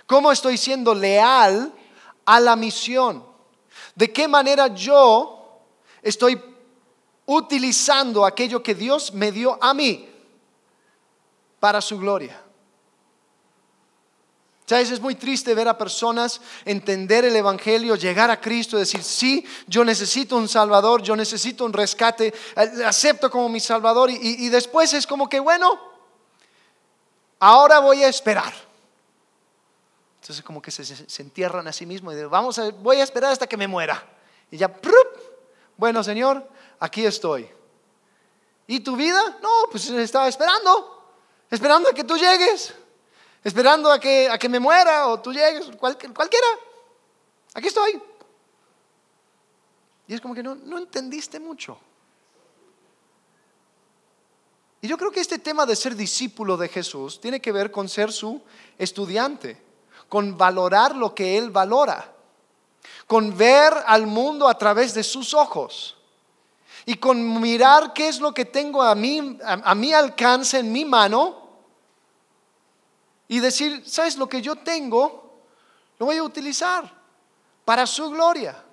[0.07, 1.71] ¿Cómo estoy siendo leal
[2.25, 3.23] a la misión?
[3.95, 5.38] ¿De qué manera yo
[6.01, 6.41] estoy
[7.25, 10.09] utilizando aquello que Dios me dio a mí
[11.59, 12.41] para su gloria.
[14.69, 14.91] ¿Sabes?
[14.91, 19.83] Es muy triste ver a personas entender el Evangelio, llegar a Cristo decir, sí, yo
[19.83, 25.07] necesito un Salvador, yo necesito un rescate, eh, acepto como mi Salvador y, después es
[25.07, 25.79] como que, bueno,
[27.39, 28.53] ahora voy a esperar.
[30.21, 33.31] Entonces como que se, entierran a sí mismos y dicen, vamos a, voy a esperar
[33.31, 34.07] hasta que me muera.
[34.51, 34.71] Y ya,
[35.79, 36.45] bueno, Señor,
[36.77, 37.49] aquí estoy.
[38.67, 39.39] ¿Y tu vida?
[39.41, 41.15] No, pues estaba esperando,
[41.49, 42.73] esperando a que tú llegues,
[43.45, 46.47] esperando a que, a que me muera o tú llegues, cualquiera.
[47.53, 48.01] Aquí estoy.
[50.05, 51.79] Y es como que no, no entendiste mucho.
[54.81, 57.87] Y yo creo que este tema de ser discípulo de Jesús tiene que ver con
[57.87, 58.41] ser su
[58.77, 59.61] estudiante,
[60.09, 62.18] con valorar lo que Él valora
[63.07, 65.97] con ver al mundo a través de sus ojos
[66.85, 70.85] y con mirar qué es lo que tengo a mí, a, mi alcance en mi
[70.85, 71.49] mano
[73.27, 75.41] y decir, ¿sabes lo que yo tengo?
[75.97, 76.91] Lo voy a utilizar
[77.65, 78.63] para su gloria.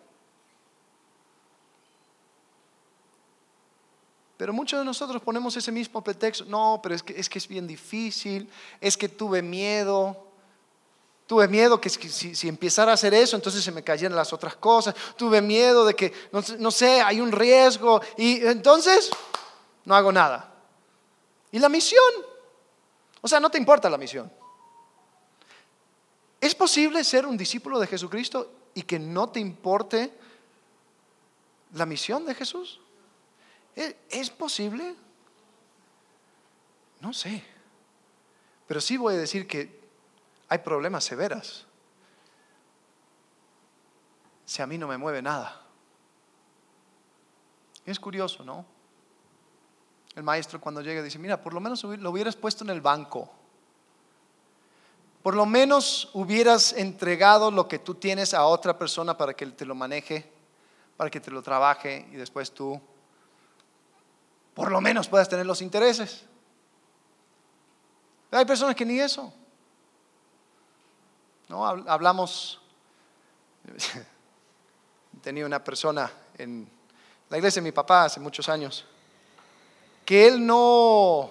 [4.37, 7.49] Pero muchos de nosotros ponemos ese mismo pretexto, no, pero es que es, que es
[7.49, 10.26] bien difícil, es que tuve miedo,
[11.27, 14.95] Tuve miedo que si, empezara a hacer eso, entonces se me cayeran las otras cosas.
[15.17, 18.01] Tuve miedo de que, no, sé, hay un riesgo.
[18.17, 19.11] Y entonces
[19.85, 20.55] no hago nada.
[21.51, 22.01] ¿Y la misión?
[23.21, 24.33] O sea, no te importa la misión.
[26.41, 30.13] ¿Es posible ser un discípulo de Jesucristo y que no te importe
[31.75, 32.81] la misión de Jesús?
[33.75, 34.95] ¿Es posible?
[37.01, 37.43] No sé.
[38.69, 39.86] Pero sí voy a decir que
[40.49, 41.67] hay problemas severas.
[44.45, 45.61] Si a mí no me mueve nada.
[47.85, 48.65] Es curioso, ¿no?
[50.15, 53.31] El maestro cuando llega dice, mira, por lo menos lo hubieras puesto en el banco.
[55.23, 59.65] Por lo menos hubieras entregado lo que tú tienes a otra persona para que te
[59.65, 60.33] lo maneje,
[60.97, 62.81] para que te lo trabaje y después tú,
[64.55, 66.25] por lo menos puedas tener los intereses.
[68.31, 69.33] hay personas que ni eso.
[71.49, 71.67] ¿No?
[71.67, 72.61] Hablamos,
[75.23, 76.69] tenía una persona en
[77.29, 78.85] la iglesia de mi papá hace muchos años,
[80.05, 81.31] que él no,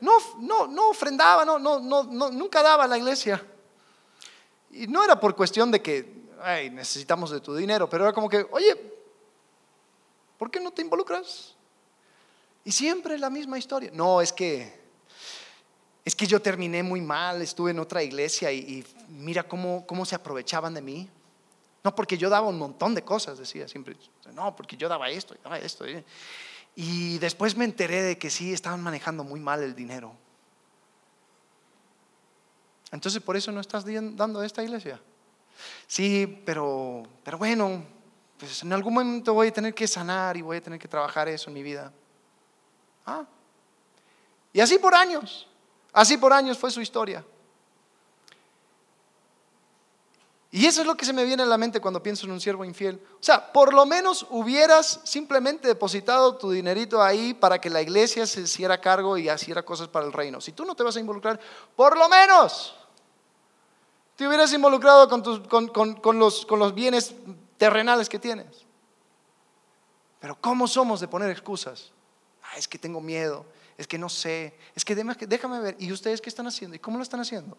[0.00, 3.44] no, no, no ofrendaba, no, no, no, nunca daba a la iglesia.
[4.70, 6.22] Y no era por cuestión de que
[6.72, 8.76] necesitamos de tu dinero, pero era como que, oye,
[10.38, 11.54] ¿por qué no te involucras?
[12.64, 13.90] Y siempre la misma historia.
[13.92, 14.81] No, es que
[16.04, 20.14] es que yo terminé muy mal, estuve en otra iglesia y, mira cómo, cómo se
[20.14, 21.08] aprovechaban de mí.
[21.84, 23.96] No, porque yo daba un montón de cosas, decía siempre.
[24.34, 25.84] No, porque yo daba esto, daba esto.
[26.74, 30.12] Y después me enteré de que sí, estaban manejando muy mal el dinero.
[32.90, 35.00] Entonces, por eso no estás dando a esta iglesia.
[35.86, 37.84] Sí, pero, pero bueno,
[38.38, 41.28] pues en algún momento voy a tener que sanar y voy a tener que trabajar
[41.28, 41.92] eso en mi vida.
[43.06, 43.24] Ah.
[44.52, 45.48] Y así por años,
[45.92, 47.24] así por años fue su historia.
[50.54, 52.40] Y eso es lo que se me viene a la mente cuando pienso en un
[52.40, 53.02] siervo infiel.
[53.14, 58.26] O sea, por lo menos hubieras simplemente depositado tu dinerito ahí para que la iglesia
[58.26, 60.42] se hiciera cargo y hiciera cosas para el reino.
[60.42, 61.40] Si tú no te vas a involucrar,
[61.74, 62.74] por lo menos
[64.14, 67.14] te hubieras involucrado con, los, los bienes
[67.56, 68.66] terrenales que tienes.
[70.20, 71.92] Pero ¿cómo somos de poner excusas?
[72.42, 75.76] Ah, es que tengo miedo, es que no sé, es que déjame ver.
[75.78, 76.76] ¿Y ustedes qué están haciendo?
[76.76, 77.56] ¿Y cómo lo están haciendo?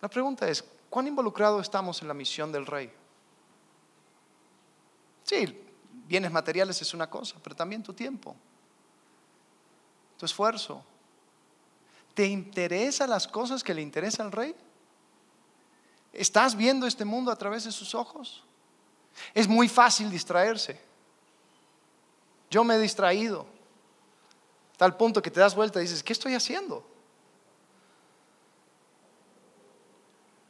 [0.00, 2.92] La pregunta es, ¿cuán involucrado estamos en la misión del rey?
[5.22, 5.64] Sí,
[6.06, 8.34] bienes materiales es una cosa, pero también tu tiempo,
[10.18, 10.84] tu esfuerzo.
[12.14, 14.54] ¿Te interesan las cosas que le interesa al rey?
[16.12, 18.44] ¿Estás viendo este mundo a través de sus ojos?
[19.32, 20.91] Es muy fácil distraerse.
[22.52, 23.46] Yo me he distraído.
[24.76, 26.84] Tal punto que te das vuelta y dices, ¿qué estoy haciendo?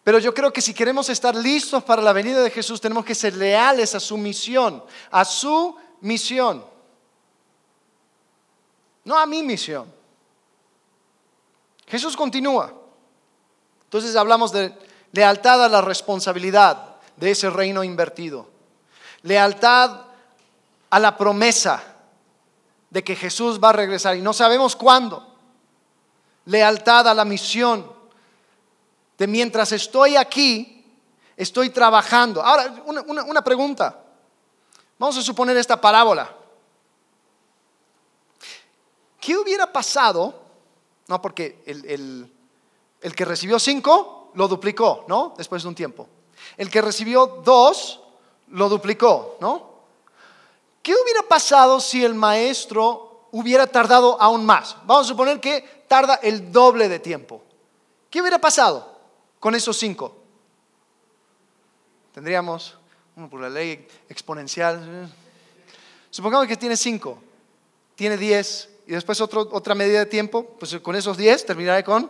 [0.03, 3.15] Pero yo creo que si queremos estar listos para la venida de Jesús, tenemos que
[3.15, 4.83] ser leales a su misión,
[5.13, 6.65] a su misión.
[9.05, 9.87] No a mi misión.
[11.87, 12.75] Jesús continúa.
[13.85, 14.77] Entonces hablamos de
[15.13, 18.49] lealtad a la responsabilidad de ese reino invertido.
[19.23, 20.01] Lealtad
[20.91, 21.92] a la promesa
[22.93, 25.27] de que Jesús va a regresar y no sabemos cuándo.
[26.45, 27.91] Lealtad a la misión
[29.17, 30.85] de mientras estoy aquí,
[31.35, 32.43] estoy trabajando.
[32.43, 33.99] Ahora, una, pregunta.
[34.99, 36.37] Vamos a suponer esta parábola.
[39.19, 40.43] ¿Qué hubiera pasado?
[41.09, 42.29] No, porque el,
[43.01, 45.33] el, que recibió cinco lo duplicó, ¿no?
[45.39, 46.09] Después de un tiempo.
[46.59, 48.01] El que recibió dos
[48.49, 49.72] lo duplicó, ¿no?
[50.83, 54.77] ¿Qué hubiera pasado si el maestro hubiera tardado aún más?
[54.85, 57.43] Vamos a suponer que tarda el doble de tiempo.
[58.11, 58.93] ¿Qué hubiera pasado?
[59.43, 60.15] con esos cinco?
[62.15, 62.79] Tendríamos,
[63.17, 65.11] uno por la ley exponencial,
[66.11, 67.19] supongamos que tiene cinco,
[67.97, 72.09] tiene diez y después otra medida de tiempo, pues con esos diez terminaré con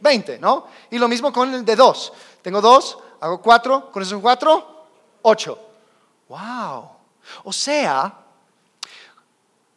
[0.00, 0.68] veinte, ¿no?
[0.88, 2.12] Y lo mismo con el de dos.
[2.42, 4.86] Tengo dos, hago cuatro, con esos cuatro,
[5.22, 5.58] ocho.
[6.28, 6.90] ¡Wow!
[7.44, 8.18] O sea,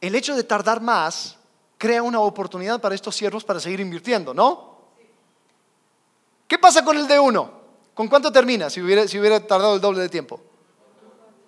[0.01, 1.37] el hecho de tardar más
[1.77, 4.75] crea una oportunidad para estos siervos para seguir invirtiendo, ¿no?
[6.47, 7.51] ¿Qué pasa con el de uno?
[7.93, 10.41] ¿Con cuánto termina si hubiera, si hubiera tardado el doble de tiempo?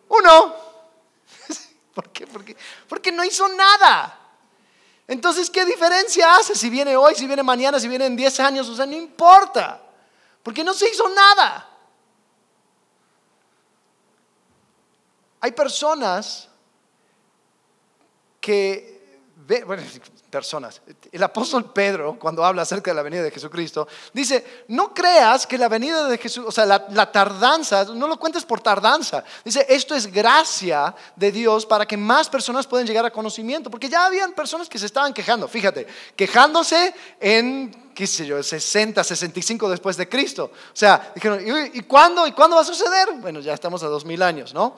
[0.09, 0.55] Uno.
[1.93, 2.25] ¿Por qué?
[2.25, 2.55] Porque,
[2.87, 4.19] porque no hizo nada.
[5.07, 8.69] Entonces, ¿qué diferencia hace si viene hoy, si viene mañana, si viene en 10 años?
[8.69, 9.81] O sea, no importa.
[10.43, 11.76] Porque no se hizo nada.
[15.47, 16.49] Hay personas
[18.41, 19.31] que,
[19.65, 19.81] bueno,
[20.29, 20.81] personas.
[21.09, 25.57] El apóstol Pedro, cuando habla acerca de la venida de Jesucristo, dice, no creas que
[25.57, 29.23] la venida de Jesús, o sea, la, tardanza, no lo cuentes por tardanza.
[29.45, 33.87] Dice, esto es gracia de Dios para que más personas puedan llegar a conocimiento, porque
[33.87, 39.69] ya habían personas que se estaban quejando, fíjate, quejándose en, qué sé yo, 60, 65
[39.69, 40.51] después de Cristo.
[40.53, 41.39] O sea, dijeron,
[41.73, 42.27] ¿y, cuándo?
[42.27, 43.13] ¿Y cuándo va a suceder?
[43.21, 44.75] Bueno, ya estamos a dos mil años, ¿no?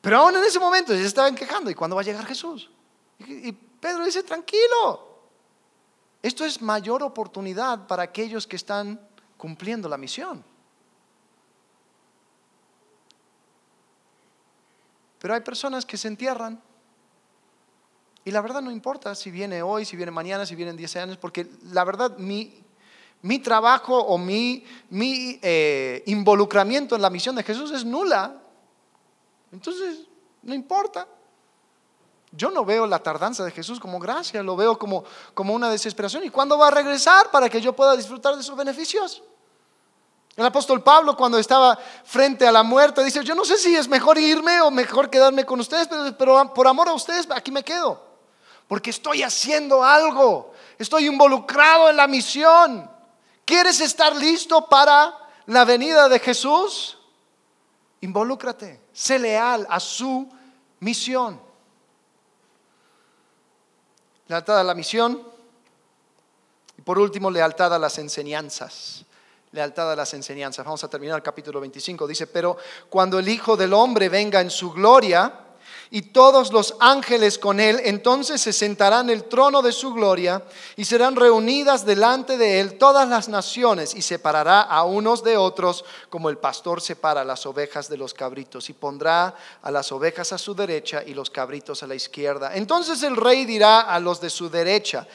[0.00, 2.70] Pero aún en ese momento ya estaban quejando, ¿y cuándo va a llegar Jesús?
[3.18, 5.06] y Pedro dice, tranquilo.
[6.22, 9.00] Esto es mayor oportunidad para aquellos que están
[9.36, 10.44] cumpliendo la misión.
[15.18, 16.60] Pero hay personas que se entierran.
[18.24, 21.16] Y la verdad no importa si viene hoy, si viene mañana, si vienen 10 años,
[21.16, 22.60] porque la verdad mi,
[23.22, 28.42] mi trabajo o mi, mi eh, involucramiento en la misión de Jesús es nula.
[29.56, 30.00] Entonces,
[30.42, 31.08] no importa.
[32.30, 35.02] Yo no veo la tardanza de Jesús como gracia, lo veo como,
[35.32, 36.24] como una desesperación.
[36.24, 39.22] ¿Y cuándo va a regresar para que yo pueda disfrutar de sus beneficios?
[40.36, 43.88] El apóstol Pablo cuando estaba frente a la muerte dice, yo no sé si es
[43.88, 47.64] mejor irme o mejor quedarme con ustedes, pero, pero por amor a ustedes aquí me
[47.64, 48.04] quedo.
[48.68, 52.90] Porque estoy haciendo algo, estoy involucrado en la misión.
[53.46, 56.98] ¿Quieres estar listo para la venida de Jesús?
[58.02, 60.28] Involúcrate, sé leal a su
[60.80, 61.46] misión
[64.28, 65.22] lealtad a la misión
[66.78, 69.04] y por último lealtad a las enseñanzas.
[69.52, 70.64] Lealtad a las enseñanzas.
[70.64, 72.06] Vamos a terminar el capítulo 25.
[72.06, 72.56] Dice, pero
[72.90, 75.32] cuando el Hijo del Hombre venga en su gloria
[75.90, 80.42] y todos los ángeles con él, entonces se sentarán en el trono de su gloria
[80.76, 85.84] y serán reunidas delante de él todas las naciones y separará a unos de otros
[86.10, 90.38] como el pastor separa las ovejas de los cabritos y pondrá a las ovejas a
[90.38, 92.54] su derecha y los cabritos a la izquierda.
[92.54, 95.06] Entonces el rey dirá a los de su derecha,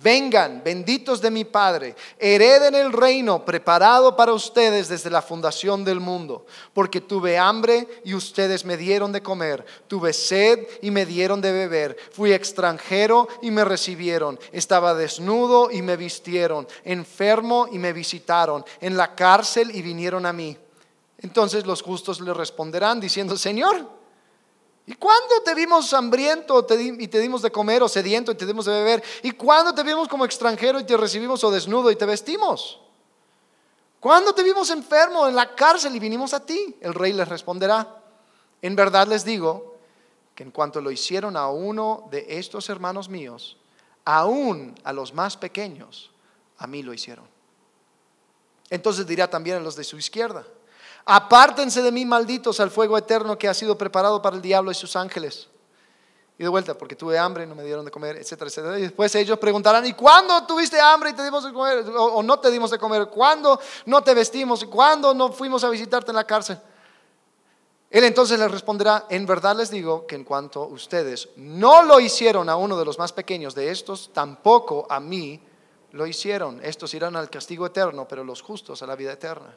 [0.00, 5.98] Vengan, benditos de mi Padre, hereden el reino preparado para ustedes desde la fundación del
[5.98, 11.40] mundo, porque tuve hambre y ustedes me dieron de comer, tuve sed y me dieron
[11.40, 17.92] de beber, fui extranjero y me recibieron, estaba desnudo y me vistieron, enfermo y me
[17.92, 20.56] visitaron, en la cárcel y vinieron a mí.
[21.18, 23.97] Entonces los justos le responderán diciendo, Señor,
[24.88, 26.66] ¿Y cuándo te vimos hambriento
[26.98, 29.04] y te dimos de comer o sediento y te dimos de beber?
[29.22, 32.80] ¿Y cuándo te vimos como extranjero y te recibimos o desnudo y te vestimos?
[34.00, 36.74] ¿Cuándo te vimos enfermo en la cárcel y vinimos a ti?
[36.80, 38.00] El rey les responderá,
[38.62, 39.76] en verdad les digo
[40.34, 43.58] que en cuanto lo hicieron a uno de estos hermanos míos,
[44.06, 46.10] aún a los más pequeños,
[46.56, 47.28] a mí lo hicieron.
[48.70, 50.46] Entonces dirá también a los de su izquierda,
[51.10, 54.74] apártense de mí, malditos, al fuego eterno que ha sido preparado para el diablo y
[54.74, 55.48] sus ángeles.
[56.38, 58.78] Y de vuelta, porque tuve hambre, no me dieron de comer, etcétera, etcétera.
[58.78, 61.84] Y después ellos preguntarán, ¿y cuándo tuviste hambre y te dimos de comer?
[61.96, 63.08] O, no te dimos de comer.
[63.08, 64.64] ¿Cuándo no te vestimos?
[64.66, 66.60] ¿Cuándo no fuimos a visitarte en la cárcel?
[67.90, 72.50] Él entonces les responderá, en verdad les digo que en cuanto ustedes no lo hicieron
[72.50, 75.40] a uno de los más pequeños de estos, tampoco a mí
[75.92, 76.60] lo hicieron.
[76.62, 79.56] Estos irán al castigo eterno, pero los justos a la vida eterna.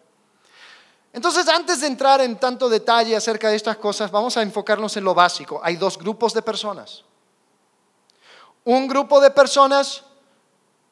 [1.14, 5.04] Entonces, antes de entrar en tanto detalle acerca de estas cosas, vamos a enfocarnos en
[5.04, 5.60] lo básico.
[5.64, 7.04] Hay dos grupos de personas.
[8.64, 10.04] Un grupo de personas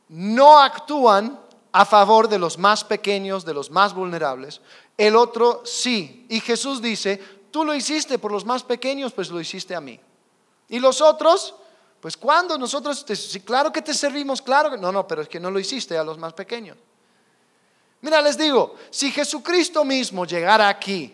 [0.10, 1.40] no actúan
[1.72, 4.60] a favor de los más pequeños, de los más vulnerables.
[4.98, 6.26] El otro sí.
[6.30, 7.18] Y Jesús dice,
[7.52, 10.00] tú lo hiciste por los más pequeños, pues lo hiciste a mí.
[10.68, 11.56] Y los otros,
[12.02, 13.06] pues cuando nosotros,
[13.46, 16.04] claro que te servimos, claro que no, no, pero es que no lo hiciste a
[16.04, 16.78] los más pequeños.
[18.02, 21.14] Mira, les digo, si Jesucristo mismo llegara aquí,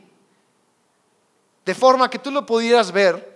[1.66, 3.36] de forma que tú lo pudieras ver,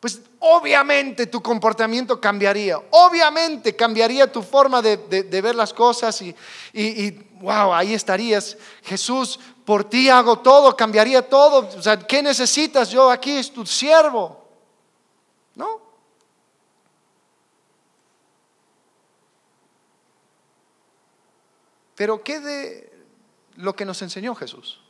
[0.00, 4.96] pues obviamente tu comportamiento cambiaría, obviamente cambiaría tu forma de,
[5.40, 6.34] ver las cosas y,
[6.72, 12.90] y, wow, ahí estarías, Jesús, por ti hago todo, cambiaría todo, o sea, ¿qué necesitas?
[12.90, 14.44] Yo aquí es tu siervo,
[15.54, 15.87] ¿no?
[21.98, 22.92] Pero ¿qué de
[23.56, 24.80] lo que nos enseñó Jesús?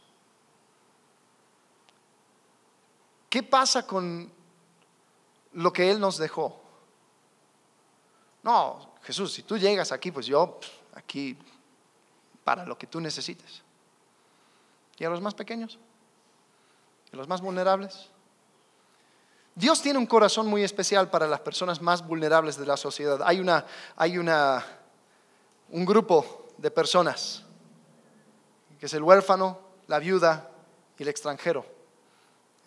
[3.31, 4.31] ¿Qué pasa con
[5.55, 6.61] lo que Él nos dejó?
[8.43, 10.61] No, Jesús, si tú llegas aquí, pues yo
[10.93, 11.35] aquí
[12.45, 13.63] para lo que tú necesites.
[14.99, 15.79] ¿Y a los más pequeños?
[17.11, 18.11] ¿Y a los más vulnerables?
[19.55, 23.23] Dios tiene un corazón muy especial para las personas más vulnerables de la sociedad.
[23.25, 23.65] Hay una,
[23.97, 24.63] hay una,
[25.71, 27.45] un grupo de personas,
[28.79, 30.51] que es el huérfano, la viuda
[30.99, 31.65] y el extranjero.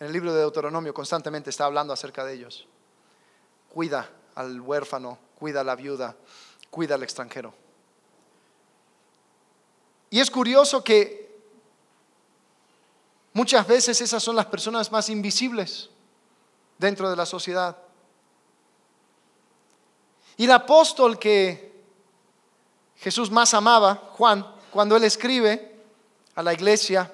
[0.00, 2.66] En el libro de Deuteronomio constantemente está hablando acerca de ellos.
[3.72, 6.16] Cuida al huérfano, cuida a la viuda,
[6.70, 7.54] cuida al extranjero.
[10.10, 11.40] Y es curioso que
[13.32, 15.90] muchas veces esas son las personas más invisibles
[16.78, 17.78] dentro de la sociedad.
[20.36, 21.71] Y el apóstol que
[23.02, 25.76] Jesús más amaba, Juan, cuando él escribe
[26.36, 27.10] a la iglesia,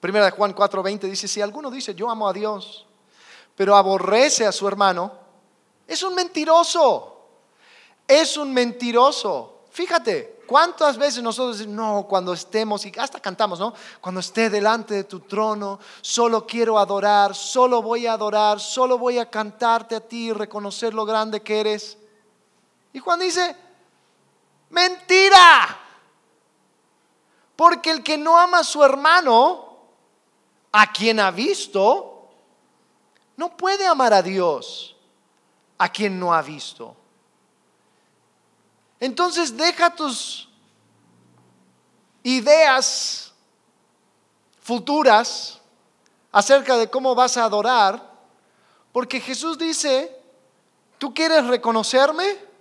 [0.00, 2.84] primera de Juan 4:20 dice, si alguno dice, yo amo a Dios,
[3.56, 5.12] pero aborrece a su hermano,
[5.86, 7.24] es un mentiroso,
[8.06, 9.62] es un mentiroso.
[9.70, 13.72] Fíjate, ¿cuántas veces nosotros decimos, no, cuando estemos, y hasta cantamos, ¿no?
[14.02, 19.16] Cuando esté delante de tu trono, solo quiero adorar, solo voy a adorar, solo voy
[19.16, 21.96] a cantarte a ti y reconocer lo grande que eres.
[22.92, 23.63] Y Juan dice,
[24.74, 25.80] Mentira.
[27.54, 29.78] Porque el que no ama a su hermano,
[30.72, 32.28] a quien ha visto,
[33.36, 34.96] no puede amar a Dios,
[35.78, 36.96] a quien no ha visto.
[38.98, 40.48] Entonces deja tus
[42.24, 43.32] ideas
[44.60, 45.60] futuras
[46.32, 48.12] acerca de cómo vas a adorar,
[48.92, 50.20] porque Jesús dice,
[50.98, 52.53] ¿tú quieres reconocerme?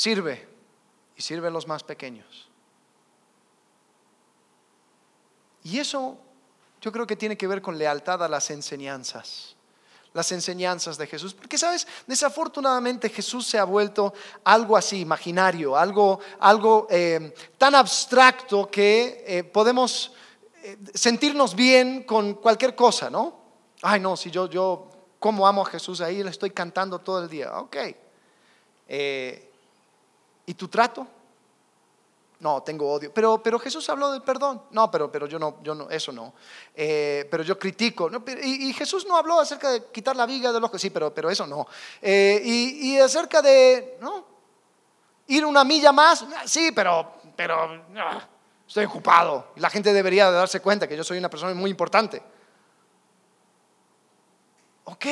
[0.00, 0.48] Sirve
[1.14, 2.48] y sirve a los más pequeños.
[5.62, 6.16] Y eso
[6.80, 9.56] yo creo que tiene que ver con lealtad a las enseñanzas,
[10.14, 11.34] las enseñanzas de Jesús.
[11.34, 11.86] Porque, ¿sabes?
[12.06, 19.44] Desafortunadamente Jesús se ha vuelto algo así, imaginario, algo, algo eh, tan abstracto que eh,
[19.44, 20.14] podemos
[20.62, 23.38] eh, sentirnos bien con cualquier cosa, ¿no?
[23.82, 24.88] Ay, no, si yo, yo,
[25.18, 26.22] ¿cómo amo a Jesús ahí?
[26.22, 27.52] Le estoy cantando todo el día.
[27.58, 27.76] Ok.
[30.50, 31.06] ¿Y tu trato?
[32.40, 33.14] No, tengo odio.
[33.14, 34.60] Pero, pero Jesús habló del perdón.
[34.72, 36.34] No, pero, pero yo no, yo no, eso no.
[36.74, 38.10] Eh, pero yo critico.
[38.42, 40.76] y, Jesús no habló acerca de quitar la viga del ojo.
[40.76, 41.68] Sí, pero, pero eso no.
[42.02, 44.26] y, y, acerca de, ¿no?
[45.28, 46.26] Ir una milla más.
[46.46, 47.84] Sí, pero, pero,
[48.66, 49.52] estoy ocupado.
[49.54, 52.20] La gente debería darse cuenta que yo soy una persona muy importante.
[54.82, 55.06] Ok,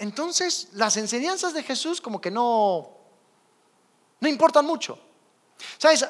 [0.00, 2.91] entonces las enseñanzas de Jesús como que no,
[4.22, 4.98] no importan mucho.
[5.76, 6.06] ¿Sabes?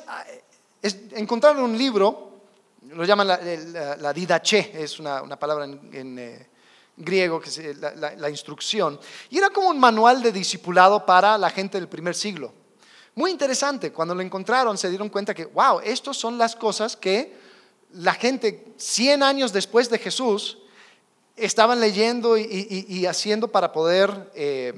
[1.13, 2.31] Encontrar un libro,
[2.91, 6.49] lo llaman la, didache, es una, palabra en, eh,
[6.95, 9.01] griego, que es la, la, instrucción,
[9.31, 12.53] y era como un manual de discipulado para la gente del primer siglo.
[13.15, 17.35] Muy interesante, cuando lo encontraron se dieron cuenta que, wow, estas son las cosas que
[17.95, 20.59] la gente 100 años después de Jesús
[21.35, 24.75] estaban leyendo y, haciendo para poder eh,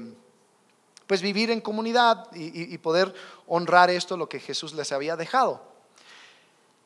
[1.07, 3.13] pues vivir en comunidad y, poder
[3.47, 5.75] honrar esto, lo que Jesús les había dejado.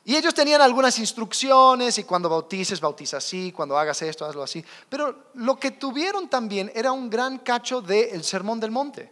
[0.03, 4.63] Y ellos tenían algunas instrucciones y cuando bautices, bautiza así, cuando hagas esto, hazlo así.
[4.89, 9.11] Pero lo que tuvieron también era un gran cacho del Sermón del Monte.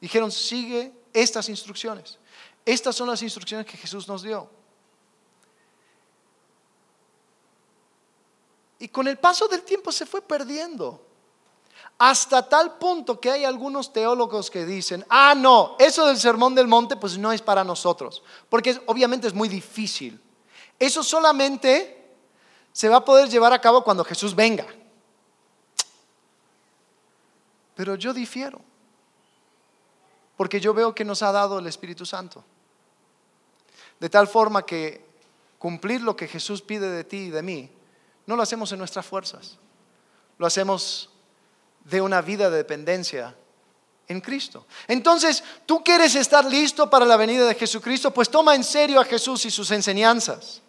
[0.00, 2.18] Dijeron, sigue estas instrucciones.
[2.64, 4.48] Estas son las instrucciones que Jesús nos dio.
[8.78, 11.11] Y con el paso del tiempo se fue perdiendo.
[11.98, 16.66] Hasta tal punto que hay algunos teólogos que dicen, ah, no, eso del sermón del
[16.66, 20.20] monte pues no es para nosotros, porque obviamente es muy difícil.
[20.78, 22.16] Eso solamente
[22.72, 24.66] se va a poder llevar a cabo cuando Jesús venga.
[27.74, 28.60] Pero yo difiero
[30.42, 32.42] porque yo veo que nos ha dado el Espíritu Santo.
[34.00, 35.06] De tal forma que
[35.56, 37.70] cumplir lo que Jesús pide de ti y de mí,
[38.26, 39.58] no lo hacemos en nuestras fuerzas,
[40.38, 41.10] lo hacemos
[41.84, 43.34] de una vida de dependencia
[44.08, 44.66] en Cristo.
[44.88, 49.04] Entonces, tú quieres estar listo para la venida de Jesucristo, pues toma en serio a
[49.04, 50.60] Jesús y sus enseñanzas.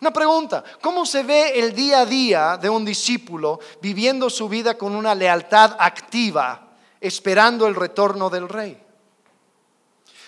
[0.00, 4.76] Una pregunta, ¿cómo se ve el día a día de un discípulo viviendo su vida
[4.76, 6.72] con una lealtad activa
[7.02, 8.80] esperando el retorno del rey.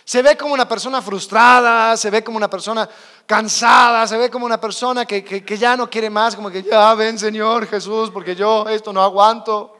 [0.05, 2.89] Se ve como una persona frustrada, se ve como una persona
[3.25, 7.19] cansada, se ve como una persona que, ya no quiere más, como que ya ven
[7.19, 9.75] Señor Jesús, porque yo esto no aguanto.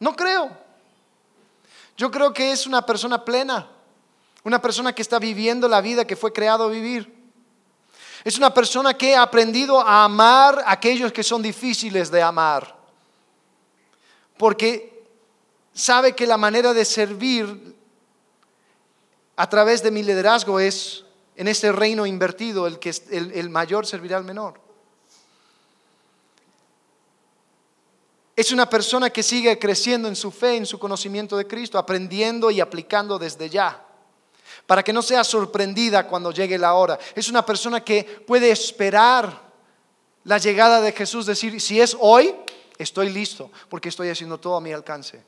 [0.00, 0.50] No creo.
[1.96, 3.68] Yo creo que es una persona plena,
[4.42, 7.20] una persona que está viviendo la vida que fue creado vivir.
[8.24, 12.76] Es una persona que ha aprendido a amar a aquellos que son difíciles de amar.
[14.36, 15.06] Porque
[15.72, 17.79] sabe que la manera de servir
[19.40, 21.02] a través de mi liderazgo es
[21.34, 24.60] en este reino invertido, el que el mayor servirá al menor.
[28.36, 32.50] Es una persona que sigue creciendo en su fe, en su conocimiento de Cristo, aprendiendo
[32.50, 33.82] y aplicando desde ya,
[34.66, 36.98] para que no sea sorprendida cuando llegue la hora.
[37.14, 39.40] Es una persona que puede esperar
[40.24, 42.34] la llegada de Jesús, decir, si es hoy,
[42.76, 45.24] estoy listo, porque estoy haciendo todo a mi alcance.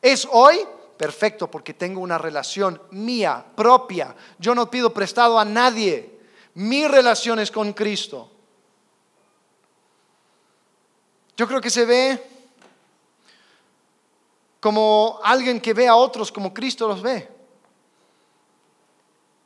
[0.00, 0.60] ¿Es hoy?
[0.96, 4.14] Perfecto, porque tengo una relación mía, propia.
[4.38, 6.18] Yo no pido prestado a nadie.
[6.54, 8.30] Mi relación es con Cristo.
[11.36, 12.22] Yo creo que se ve
[14.58, 17.28] como alguien que ve a otros como Cristo los ve.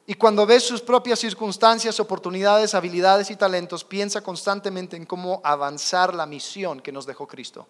[0.07, 6.15] Y cuando ve sus propias circunstancias, oportunidades, habilidades y talentos, piensa constantemente en cómo avanzar
[6.15, 7.67] la misión que nos dejó Cristo.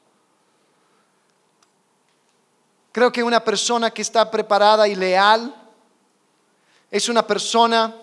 [2.93, 5.55] Creo que una persona que está preparada y leal
[6.91, 7.95] es una persona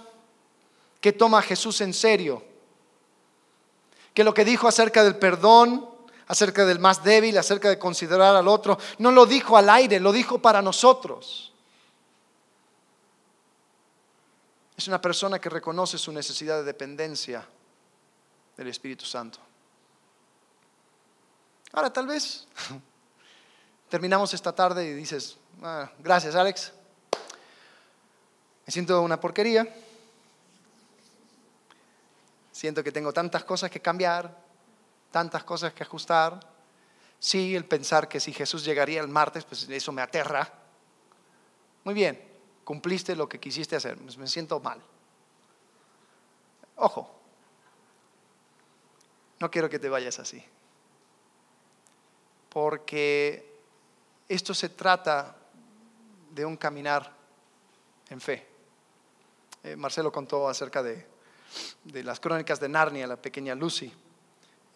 [1.01, 2.43] que toma a Jesús en serio.
[4.13, 5.89] Que lo que dijo acerca del perdón,
[6.27, 10.11] acerca del más débil, acerca de considerar al otro, no lo dijo al aire, lo
[10.11, 11.51] dijo para nosotros.
[14.77, 17.45] Es una persona que reconoce su necesidad de dependencia
[18.55, 19.39] del Espíritu Santo.
[21.73, 22.47] Ahora, tal vez
[23.89, 26.73] terminamos esta tarde y dices, ah, gracias Alex,
[28.65, 29.67] me siento una porquería,
[32.51, 34.35] siento que tengo tantas cosas que cambiar,
[35.11, 36.39] tantas cosas que ajustar.
[37.19, 40.51] Sí, el pensar que si Jesús llegaría el martes, pues eso me aterra.
[41.83, 42.21] Muy bien,
[42.63, 44.81] cumpliste lo que quisiste hacer, me siento mal.
[46.75, 47.09] Ojo,
[49.39, 50.43] no quiero que te vayas así,
[52.49, 53.46] porque
[54.27, 55.35] esto se trata
[56.31, 57.11] de un caminar
[58.09, 58.47] en fe.
[59.63, 61.05] Eh, Marcelo contó acerca de,
[62.03, 63.91] las crónicas de Narnia, la pequeña Lucy.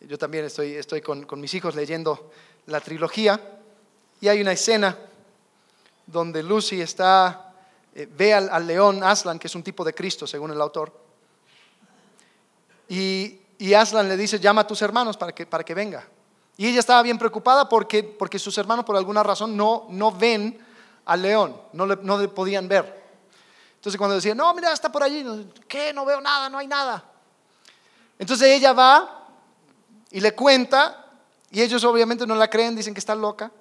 [0.01, 2.31] Yo también estoy, con, mis hijos leyendo
[2.65, 3.39] la trilogía
[4.19, 4.97] y hay una escena
[6.07, 7.53] donde Lucy está,
[7.93, 10.91] eh, ve al, al, león Aslan, que es un tipo de Cristo, según el autor,
[12.89, 16.05] y, y Aslan le dice, llama a tus hermanos para que, para que venga.
[16.61, 20.63] Y ella estaba bien preocupada porque, porque sus hermanos por alguna razón no, no ven
[21.05, 23.03] al león, no le, no podían ver.
[23.77, 25.25] Entonces cuando decía, no, mira, está por allí,
[25.67, 25.91] ¿qué?
[25.91, 27.03] No veo nada, no hay nada.
[28.19, 29.27] Entonces ella va
[30.11, 31.03] y le cuenta,
[31.49, 33.51] y ellos obviamente no la creen, dicen que está loca,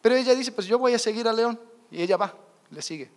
[0.00, 2.32] pero ella dice, pues yo voy a seguir al león, y ella va,
[2.70, 3.10] le sigue.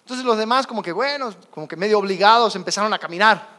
[0.00, 3.55] Entonces los demás como que, bueno, como que medio obligados empezaron a caminar.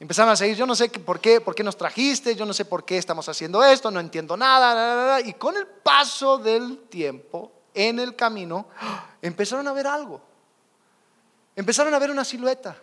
[0.00, 2.64] Empezaron a seguir, yo no sé por qué, por qué nos trajiste, yo no sé
[2.64, 5.20] por qué estamos haciendo esto, no entiendo nada.
[5.20, 8.66] Y con el paso del tiempo, en el camino,
[9.22, 10.22] empezaron a ver algo.
[11.54, 12.78] Empezaron a ver una silueta,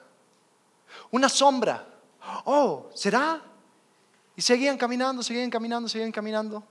[1.09, 1.87] una sombra.
[2.45, 3.41] Oh, ¿será?
[4.35, 6.63] Y seguían caminando, seguían caminando, seguían caminando.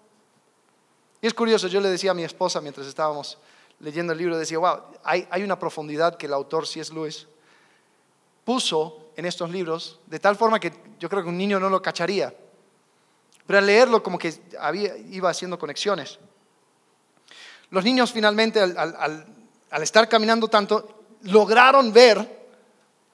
[1.20, 3.36] Y es curioso, yo le decía a mi esposa mientras estábamos
[3.80, 6.94] leyendo el libro, decía, wow, hay, hay una profundidad que el autor C.S.
[6.94, 7.26] Lewis
[8.44, 11.80] puso en estos libros, de tal forma que yo creo que un niño no lo
[11.82, 12.34] cacharía.
[13.46, 16.18] Pero al leerlo como que había, iba haciendo conexiones.
[17.70, 19.26] Los niños finalmente, al, al,
[19.70, 22.48] al estar caminando tanto, lograron ver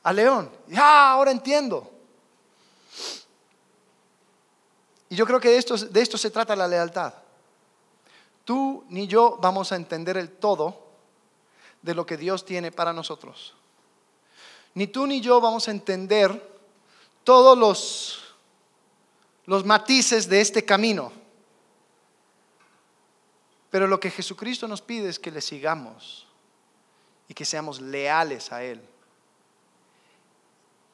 [0.03, 0.51] al león.
[0.69, 1.91] Ya, ahora entiendo.
[5.09, 7.15] Y yo creo que de esto, de esto se trata la lealtad.
[8.45, 10.87] Tú ni yo vamos a entender el todo
[11.83, 13.55] de lo que Dios tiene para nosotros.
[14.75, 16.53] Ni tú ni yo vamos a entender
[17.25, 21.13] todos los, matices de este camino.
[23.71, 26.27] Pero lo que Jesucristo nos pide es que le sigamos
[27.29, 28.81] y que seamos leales a Él.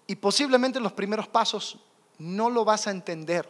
[0.07, 1.79] Y posiblemente en los primeros pasos
[2.18, 3.49] no lo vas a entender,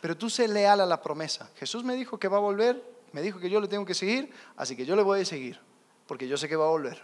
[0.00, 1.50] pero tú sé leal a la promesa.
[1.56, 2.82] Jesús me dijo que va a volver,
[3.12, 5.60] me dijo que yo le tengo que seguir, así que yo le voy a seguir,
[6.06, 7.02] porque yo sé que va a volver.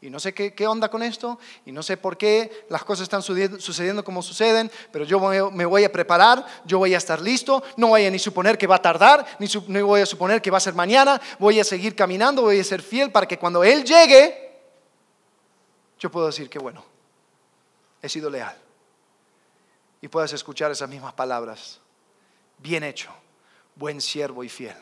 [0.00, 3.02] Y no sé qué, qué, onda con esto, y no sé por qué las cosas
[3.02, 5.18] están sucediendo como suceden, pero yo
[5.50, 8.68] me voy a preparar, yo voy a estar listo, no voy a ni suponer que
[8.68, 11.64] va a tardar, ni no voy a suponer que va a ser mañana, voy a
[11.64, 14.60] seguir caminando, voy a ser fiel para que cuando Él llegue,
[15.98, 16.84] yo puedo decir que bueno,
[18.00, 18.56] he sido leal.
[20.00, 21.80] Y puedas escuchar esas mismas palabras.
[22.58, 23.10] Bien hecho,
[23.74, 24.76] buen siervo y fiel.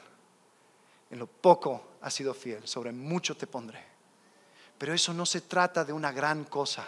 [1.11, 3.96] En lo poco has sido fiel, sobre mucho te pondré.
[4.79, 6.87] Pero eso no se trata de una gran cosa,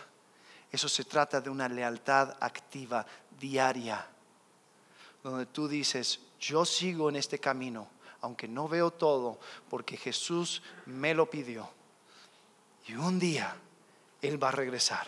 [0.71, 3.07] eso se trata de una lealtad activa,
[3.39, 4.07] diaria,
[5.23, 7.89] donde tú dices, yo sigo en este camino,
[8.21, 9.39] aunque no veo todo,
[9.71, 11.69] porque Jesús me lo pidió.
[12.87, 13.57] Y un día
[14.21, 15.07] Él va a regresar.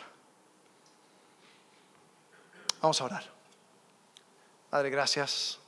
[2.80, 3.24] Vamos a orar.
[4.70, 5.58] Padre, gracias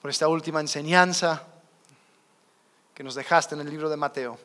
[0.00, 1.55] por esta última enseñanza
[2.96, 4.38] que nos dejaste en el libro de Mateo.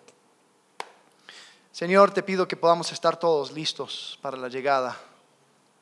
[1.71, 4.97] Señor, te pido que podamos estar todos listos para la llegada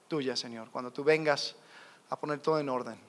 [0.07, 1.55] tuya, Señor, cuando tú vengas
[2.11, 2.99] a poner todo en orden.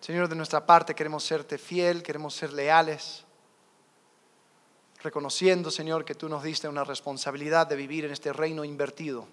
[0.00, 3.26] Señor, de nuestra parte queremos serte fiel, queremos ser leales,
[5.02, 9.28] reconociendo, Señor, que tú nos diste una responsabilidad de vivir en este reino invertido.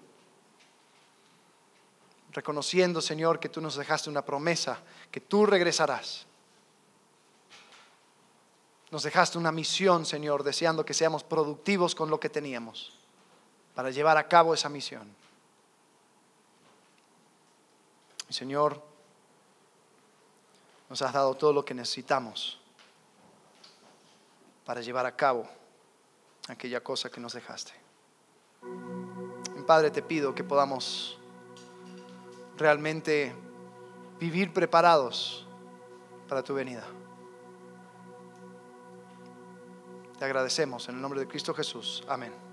[2.32, 6.27] Reconociendo, Señor, que tú nos dejaste una promesa, que tú regresarás
[8.90, 12.92] nos dejaste una misión, Señor, deseando que seamos productivos con lo que teníamos
[13.74, 15.14] para llevar a cabo esa misión.
[18.28, 18.82] Señor,
[20.88, 22.58] nos has dado todo lo que necesitamos
[24.64, 25.48] para llevar a cabo
[26.48, 27.72] aquella cosa que nos dejaste.
[29.68, 31.18] Padre, te pido que podamos
[32.56, 33.34] realmente
[34.18, 35.46] vivir preparados
[36.26, 36.86] para tu venida.
[40.18, 42.02] Te agradecemos en el nombre de Cristo Jesús.
[42.08, 42.47] Amén.